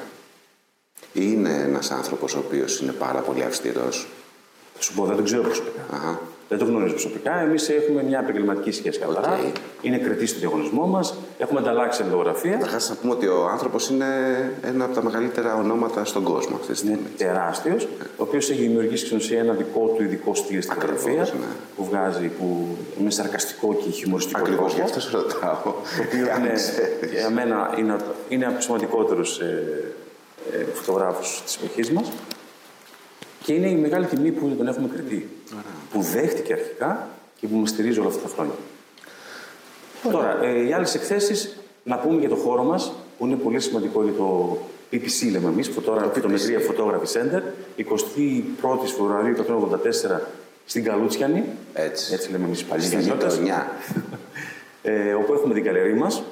Ή 1.18 1.30
είναι 1.34 1.62
ένας 1.66 1.90
άνθρωπος 1.90 2.34
ο 2.34 2.38
οποίος 2.46 2.80
είναι 2.80 2.92
πάρα 2.92 3.20
πολύ 3.20 3.42
αυστηρός. 3.42 4.08
Θα 4.74 4.82
σου 4.82 4.94
πω, 4.94 5.04
δεν 5.04 5.16
τον 5.16 5.24
ξέρω 5.24 5.42
προσωπικά. 5.42 5.80
Αχα. 5.92 6.20
Δεν 6.48 6.58
το 6.58 6.64
γνωρίζω 6.64 6.90
προσωπικά. 6.92 7.40
Εμείς 7.40 7.68
έχουμε 7.68 8.02
μια 8.02 8.18
επαγγελματική 8.18 8.70
σχέση 8.70 8.98
καθαρά. 8.98 9.32
Οκ. 9.32 9.54
Είναι 9.82 9.98
κριτής 9.98 10.30
στο 10.30 10.38
διαγωνισμό 10.38 10.86
μας. 10.86 11.14
Έχουμε 11.38 11.60
ανταλλάξει 11.60 12.02
αλληλογραφία. 12.10 12.50
Καταρχάς 12.52 12.88
να 12.88 12.94
πούμε 12.94 13.12
ότι 13.12 13.26
ο 13.26 13.48
άνθρωπος 13.50 13.88
είναι 13.88 14.06
ένα 14.62 14.84
από 14.84 14.94
τα 14.94 15.02
μεγαλύτερα 15.02 15.54
ονόματα 15.56 16.04
στον 16.04 16.22
κόσμο 16.22 16.56
αυτή 16.56 16.72
τη 16.72 16.80
Είναι 16.86 16.94
στιγμή. 16.94 17.08
τεράστιος, 17.16 17.84
ο 18.00 18.22
οποίος 18.22 18.50
έχει 18.50 18.60
δημιουργήσει 18.62 19.04
στην 19.04 19.16
ουσία 19.16 19.38
ένα 19.38 19.52
δικό 19.52 19.86
του 19.96 20.02
ειδικό 20.02 20.34
στυλ 20.34 20.62
στην 20.62 20.72
Ακριβώς, 20.76 21.00
φωτογραφία 21.00 21.34
ναι. 21.40 21.46
που 21.76 21.84
βγάζει 21.84 22.26
που, 22.38 22.76
με 23.04 23.10
σαρκαστικό 23.10 23.74
και 23.74 23.90
χιουμοριστικό 23.90 24.40
Ακριβώς 24.40 24.72
γι' 24.74 24.80
τρόπο. 24.80 24.96
αυτό 24.96 25.00
σε 25.00 25.16
ρωτάω. 25.16 25.62
Το 25.62 25.74
οποίος 26.06 26.28
Αν 26.28 26.40
είναι, 26.44 26.52
ξέρεις. 26.52 27.10
για 27.12 27.30
μένα 27.30 27.74
είναι, 27.78 27.96
είναι 28.28 28.44
από 28.46 28.54
τους 28.54 28.64
σημαντικότερους 28.64 29.38
ε, 29.38 29.92
ε, 30.88 30.92
φωτογράφου 30.92 31.42
της 31.44 31.56
εποχής 31.56 31.90
μας. 31.90 32.12
Και 33.44 33.52
είναι 33.52 33.68
η 33.68 33.74
μεγάλη 33.74 34.06
τιμή 34.06 34.30
που 34.30 34.48
τον 34.48 34.68
έχουμε 34.68 34.88
κριτή. 34.88 35.28
Που 35.92 36.02
δέχτηκε 36.02 36.52
αρχικά 36.52 37.08
και 37.40 37.46
που 37.46 37.56
μας 37.56 37.68
στηρίζει 37.70 37.98
όλα 37.98 38.08
αυτά 38.08 38.22
τα 38.22 38.28
χρόνια. 38.34 38.54
Τώρα, 40.12 40.44
ε, 40.44 40.66
οι 40.66 40.72
άλλες 40.72 40.94
εκθέσεις, 40.94 41.56
να 41.84 41.98
πούμε 41.98 42.20
για 42.20 42.28
το 42.28 42.34
χώρο 42.34 42.62
μας, 42.62 42.92
που 43.18 43.26
είναι 43.26 43.36
πολύ 43.36 43.60
σημαντικό 43.60 44.02
για 44.02 44.12
το 44.12 44.58
PPC, 44.92 45.30
λέμε 45.30 45.48
εμείς, 45.48 45.68
Φωτομετρία 45.68 46.58
Photography 46.58 47.12
Center, 47.12 47.42
21η 47.76 48.86
Φεβρουαρίου 48.96 49.34
1984 49.36 50.20
στην 50.66 50.84
Καλούτσιανη. 50.84 51.44
Έτσι. 51.72 52.14
Έτσι 52.14 52.30
λέμε 52.30 52.44
εμείς 52.44 52.64
παλιοί 52.64 52.86
Στην 52.86 52.98
γεννιώτες. 52.98 53.32
γειτονιά. 53.32 53.72
Ε, 54.82 55.12
όπου 55.12 55.32
έχουμε 55.32 55.54
την 55.54 55.64
καλερί 55.64 55.94
μας, 55.94 56.22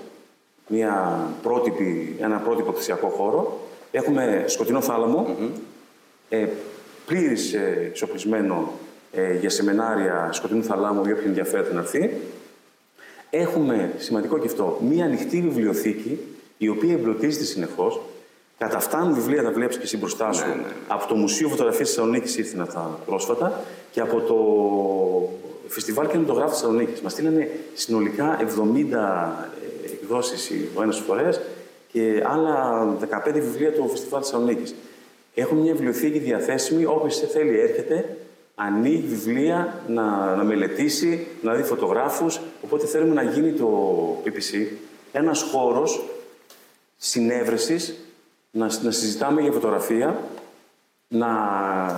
μια 0.68 1.20
πρότυπη, 1.42 2.16
ένα 2.20 2.36
πρότυπο 2.36 2.72
θυσιακό 2.72 3.08
χώρο. 3.08 3.65
Έχουμε 3.96 4.44
σκοτεινό 4.46 4.80
θάλαμο, 4.80 5.36
ε, 6.28 6.46
πλήρης 7.06 7.52
ε, 7.52 7.84
εξοπλισμένο 7.86 8.72
ε, 9.12 9.34
για 9.34 9.50
σεμινάρια 9.50 10.28
σκοτεινού 10.32 10.62
θαλάμου 10.62 11.02
για 11.04 11.12
όποιον 11.12 11.28
ενδιαφέρεται 11.28 11.74
να 11.74 11.80
έρθει. 11.80 12.16
Έχουμε, 13.30 13.92
σημαντικό 13.98 14.38
και 14.38 14.46
αυτό, 14.46 14.80
μία 14.88 15.04
ανοιχτή 15.04 15.40
βιβλιοθήκη, 15.40 16.18
η 16.58 16.68
οποία 16.68 16.92
εμπλουτίζεται 16.92 17.44
συνεχώς. 17.44 18.00
Καταφτάνουν 18.58 19.14
βιβλία, 19.14 19.42
τα 19.42 19.50
βλέπεις 19.50 19.76
και 19.76 19.82
εσύ 19.82 19.96
μπροστά 19.96 20.32
σου. 20.32 20.46
Ναι, 20.46 20.54
ναι. 20.54 20.62
Από 20.88 21.06
το 21.06 21.14
Μουσείο 21.14 21.48
Φωτογραφίας 21.48 21.88
Θεσσαλονίκης 21.88 22.36
ήρθαν 22.36 22.60
αυτά 22.60 22.98
πρόσφατα 23.06 23.60
και 23.90 24.00
από 24.00 24.20
το 24.20 24.36
Φεστιβάλ 25.68 26.08
Κινηματογράφου 26.08 26.50
Θεσσαλονίκης. 26.50 27.00
Μας 27.00 27.12
στείλανε 27.12 27.50
συνολικά 27.74 28.38
70 28.40 28.44
εκδόσεις 29.84 30.50
ο 30.74 30.82
ένας 30.82 30.98
φορέας 30.98 31.40
και 31.96 32.22
άλλα 32.26 32.86
15 33.26 33.32
βιβλία 33.32 33.72
του 33.72 33.88
Φεστιβάλ 33.88 34.20
Θεσσαλονίκης. 34.22 34.74
Έχουμε 35.34 35.60
μια 35.60 35.72
βιβλιοθήκη 35.72 36.18
διαθέσιμη, 36.18 36.84
όποιος 36.84 37.18
θέλει 37.18 37.60
έρχεται, 37.60 38.16
ανοίγει 38.54 39.06
βιβλία 39.06 39.82
να, 39.88 40.36
να 40.36 40.44
μελετήσει, 40.44 41.26
να 41.42 41.54
δει 41.54 41.62
φωτογράφους. 41.62 42.40
Οπότε 42.64 42.86
θέλουμε 42.86 43.14
να 43.14 43.22
γίνει 43.22 43.52
το 43.52 43.68
PPC 44.24 44.66
ένας 45.12 45.42
χώρος 45.42 46.04
συνέβρεσης, 46.96 47.94
να, 48.50 48.66
να 48.82 48.90
συζητάμε 48.90 49.40
για 49.40 49.52
φωτογραφία, 49.52 50.20
να, 51.08 51.28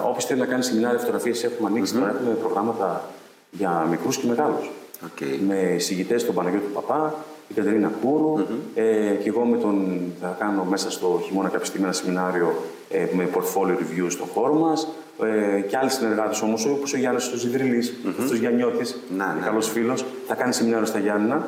όποιος 0.08 0.24
θέλει 0.24 0.40
να 0.40 0.46
κάνει 0.46 0.62
σεμινάρια 0.62 0.98
φωτογραφίες 0.98 1.44
έχουμε 1.44 1.68
ανοίξει, 1.68 1.94
τώρα 1.94 2.08
έχουμε 2.08 2.34
προγράμματα 2.34 3.10
για 3.50 3.86
μικρούς 3.90 4.18
και 4.18 4.26
μεγάλους. 4.26 4.70
Okay. 5.06 5.38
Με 5.46 5.78
συγγητές 5.78 6.24
τον 6.24 6.34
Παναγιώτη 6.34 6.66
Παπά, 6.74 7.24
η 7.48 7.54
Κατερίνα 7.54 7.92
Κούρου 8.02 8.46
ε, 8.74 9.14
και 9.22 9.28
εγώ 9.28 9.44
με 9.44 9.56
τον, 9.56 10.00
θα 10.20 10.36
κάνω 10.38 10.64
μέσα 10.64 10.90
στο 10.90 11.20
χειμώνα 11.24 11.48
κάποια 11.48 11.66
στιγμή 11.66 11.84
ένα 11.84 11.94
σεμινάριο 11.94 12.54
ε, 12.88 13.06
με 13.12 13.28
portfolio 13.34 13.70
review 13.70 14.06
στον 14.08 14.26
χώρο 14.26 14.54
μας 14.54 14.88
ε, 15.22 15.60
και 15.60 15.76
άλλοι 15.76 15.90
συνεργάτες 15.90 16.42
όμως, 16.42 16.66
όπως 16.66 16.92
ο 16.92 16.96
Γιάννης 16.96 17.32
ο 17.32 17.36
Ζιδρυλής, 17.36 17.92
mm-hmm. 17.92 18.14
αυτός 18.20 18.38
Γιαννιώτης, 18.38 18.98
Να, 19.16 19.32
ναι. 19.32 19.40
καλός 19.44 19.68
φίλος, 19.70 20.04
θα 20.26 20.34
κάνει 20.34 20.52
σεμινάριο 20.52 20.86
στα 20.86 20.98
Γιάννηνα. 20.98 21.46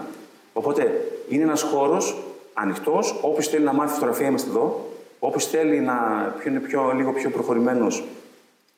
Οπότε 0.53 1.11
είναι 1.29 1.43
ένας 1.43 1.63
χώρος 1.63 2.23
ανοιχτός, 2.55 3.19
όποιος 3.23 3.49
θέλει 3.49 3.65
να 3.65 3.73
μάθει 3.73 3.93
φωτογραφία 3.93 4.27
είμαστε 4.27 4.49
εδώ, 4.49 4.89
όποιος 5.19 5.47
θέλει 5.47 5.81
να 5.81 5.95
πιο, 6.39 6.51
είναι 6.51 6.61
πιο, 6.61 6.93
λίγο 6.97 7.13
πιο 7.13 7.31
προχωρημένος 7.31 8.05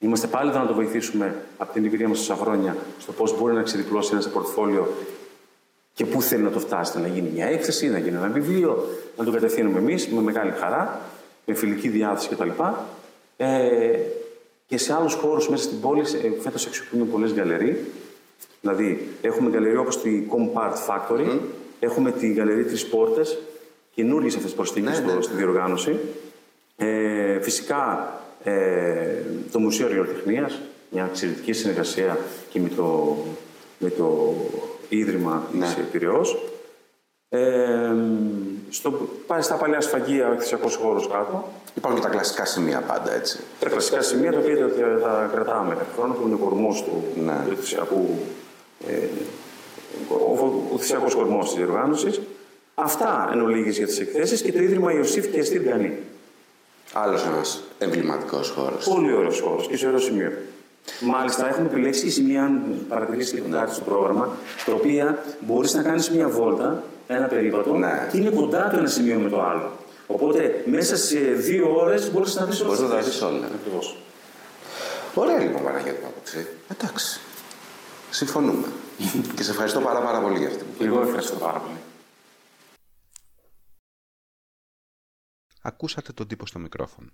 Είμαστε 0.02 0.26
πάλι 0.26 0.50
εδώ 0.50 0.58
να 0.58 0.66
το 0.66 0.74
βοηθήσουμε 0.74 1.34
από 1.58 1.72
την 1.72 1.84
εμπειρία 1.84 2.08
μας 2.08 2.18
τόσα 2.18 2.34
χρόνια 2.34 2.76
στο 2.98 3.12
πώς 3.12 3.38
μπορεί 3.38 3.54
να 3.54 3.62
ξεδιπλώσει 3.62 4.10
ένα 4.14 4.28
πορτφόλιο 4.32 4.88
και 5.94 6.04
πού 6.06 6.22
θέλει 6.22 6.42
να 6.42 6.50
το 6.50 6.58
φτάσει. 6.58 7.00
Να 7.00 7.06
γίνει 7.06 7.30
μια 7.34 7.46
έκθεση, 7.46 7.88
να 7.88 7.98
γίνει 7.98 8.16
ένα 8.16 8.28
βιβλίο, 8.28 8.88
να 9.16 9.24
το 9.24 9.30
κατευθύνουμε 9.30 9.78
εμείς 9.78 10.08
με 10.08 10.20
μεγάλη 10.20 10.50
χαρά, 10.50 11.00
με 11.46 11.54
φιλική 11.54 11.88
διάθεση 11.88 12.28
κτλ. 12.28 12.48
Ε, 13.36 13.98
και 14.66 14.78
σε 14.78 14.94
άλλους 14.94 15.14
χώρους 15.14 15.48
μέσα 15.48 15.62
στην 15.62 15.80
πόλη, 15.80 16.00
ε, 16.00 16.40
φέτος 16.40 16.66
αξιοποιούμε 16.66 17.04
πολλές 17.04 17.32
γκαλερί. 17.32 17.86
Δηλαδή, 18.60 19.08
έχουμε 19.20 19.50
γκαλερί 19.50 19.76
όπως 19.76 20.00
τη 20.00 20.22
Compart 20.30 20.74
Factory, 20.88 21.38
έχουμε 21.80 22.12
τη 22.12 22.32
γκαλερί 22.32 22.64
Τρει 22.64 22.78
Πόρτες, 22.86 23.38
καινούργιες 23.94 24.36
αυτές 24.36 24.52
προσθήκες 24.52 25.00
Ναι, 25.00 25.06
ναι, 25.06 25.14
ναι. 25.14 25.22
στη 25.22 25.34
διοργάνωση. 25.34 25.98
Ε, 26.76 27.40
φυσικά 27.40 28.12
ε, 28.44 29.22
το 29.52 29.58
Μουσείο 29.58 29.86
Αργιοτεχνίας, 29.86 30.60
μια 30.90 31.04
εξαιρετική 31.10 31.52
συνεργασία 31.52 32.18
και 32.50 32.60
με 32.60 32.68
το, 32.68 33.16
με 33.78 33.90
το 33.90 34.34
Ίδρυμα 34.96 35.42
Ναι. 35.52 35.66
της 35.66 35.84
Πυραιός. 35.92 36.38
Ε, 37.28 37.92
στο, 38.70 39.08
πάει 39.26 39.42
στα 39.42 39.54
παλιά 39.54 39.80
σφαγεία, 39.80 40.28
ο 40.28 40.32
εκθεσιακός 40.32 40.76
χώρος 40.76 41.08
κάτω. 41.08 41.48
Υπάρχουν 41.74 42.00
και 42.00 42.06
τα 42.06 42.12
κλασικά 42.12 42.44
σημεία 42.44 42.80
πάντα, 42.80 43.12
έτσι. 43.14 43.38
Τα 43.60 43.68
κλασικά 43.68 44.02
σημεία 44.02 44.32
τα 44.32 44.38
οποία 44.38 44.56
τα, 44.68 44.98
τα 45.02 45.30
κρατάμε 45.32 45.74
κάθε 45.74 45.90
χρόνο, 45.96 46.14
που 46.14 46.26
είναι 46.26 46.34
ο 46.34 46.38
κορμός 46.38 46.82
του, 46.82 47.04
Ναι. 47.24 47.40
του 47.46 47.50
εκθεσιακού, 47.52 48.08
ε, 48.88 48.92
ο, 50.08 50.64
ο 50.74 50.78
θυσιακός 50.78 51.14
κορμός 51.14 51.44
της 51.48 51.54
διοργάνωσης. 51.54 52.20
Αυτά 52.74 53.30
εν 53.32 53.40
ολίγης 53.40 53.76
για 53.76 53.86
τις 53.86 54.00
εκθέσεις 54.00 54.42
και 54.42 54.52
το 54.52 54.58
Ίδρυμα 54.62 54.92
Ιωσήφ 54.92 55.26
και 55.26 55.38
Εστίρ 55.38 55.60
Γκανή. 55.62 55.98
Άλλος 56.92 57.24
ένας 57.26 57.62
εμβληματικός 57.78 58.50
χώρος. 58.50 58.88
Πολύ 58.88 59.12
ωραίος 59.12 59.40
χώρος 59.40 59.66
και 59.66 59.76
σε 59.76 59.86
ωραίο 59.86 59.98
σημείο. 59.98 60.32
Μάλιστα, 61.00 61.48
έχουμε 61.48 61.66
επιλέξει 61.66 62.02
και 62.04 62.10
σημεία, 62.10 62.44
αν 62.44 62.84
παρατηρήσει 62.88 63.34
και 63.34 63.40
κάτι 63.40 63.74
στο 63.74 63.84
πρόγραμμα, 63.84 64.36
τα 64.66 64.72
οποία 64.72 65.24
μπορείς 65.40 65.74
να 65.74 65.82
κάνεις 65.82 66.10
μια 66.10 66.28
βόλτα, 66.28 66.82
ένα 67.06 67.26
περίπατο, 67.26 67.74
Ναι. 67.76 68.08
και 68.10 68.18
είναι 68.18 68.30
κοντά 68.30 68.70
το 68.70 68.78
ένα 68.78 68.88
σημείο 68.88 69.18
με 69.18 69.28
το 69.28 69.42
άλλο. 69.42 69.72
Οπότε 70.06 70.62
μέσα 70.66 70.96
σε 70.96 71.18
δύο 71.18 71.76
ώρες 71.76 72.10
μπορείς 72.12 72.34
να 72.34 72.44
δει 72.44 72.64
Μπορείς 72.64 72.80
να 72.80 72.88
τα 72.88 73.00
δεις 73.00 73.22
όλα. 73.22 73.46
Ακριβώς. 73.60 73.96
Ωραία 75.14 75.38
λοιπόν, 75.38 75.62
Παναγιώτη 75.62 76.00
Παπουξή. 76.02 76.46
Εντάξει. 76.68 77.20
Συμφωνούμε. 78.10 78.66
και 79.36 79.42
σε 79.42 79.50
ευχαριστώ 79.50 79.80
πάρα, 79.80 80.00
πάρα 80.00 80.20
πολύ 80.20 80.38
για 80.38 80.48
αυτή. 80.48 80.64
Εγώ 80.80 81.00
ευχαριστώ 81.00 81.36
πάρα 81.36 81.58
πολύ. 81.58 81.76
Ακούσατε 85.62 86.12
τον 86.12 86.26
τύπο 86.26 86.46
στο 86.46 86.58
μικρόφωνο. 86.58 87.08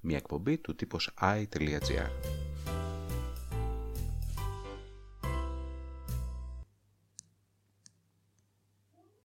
Μια 0.00 0.16
εκπομπή 0.16 0.58
του 0.58 0.74
τύπος 0.74 1.10
i.gr. 1.20 2.08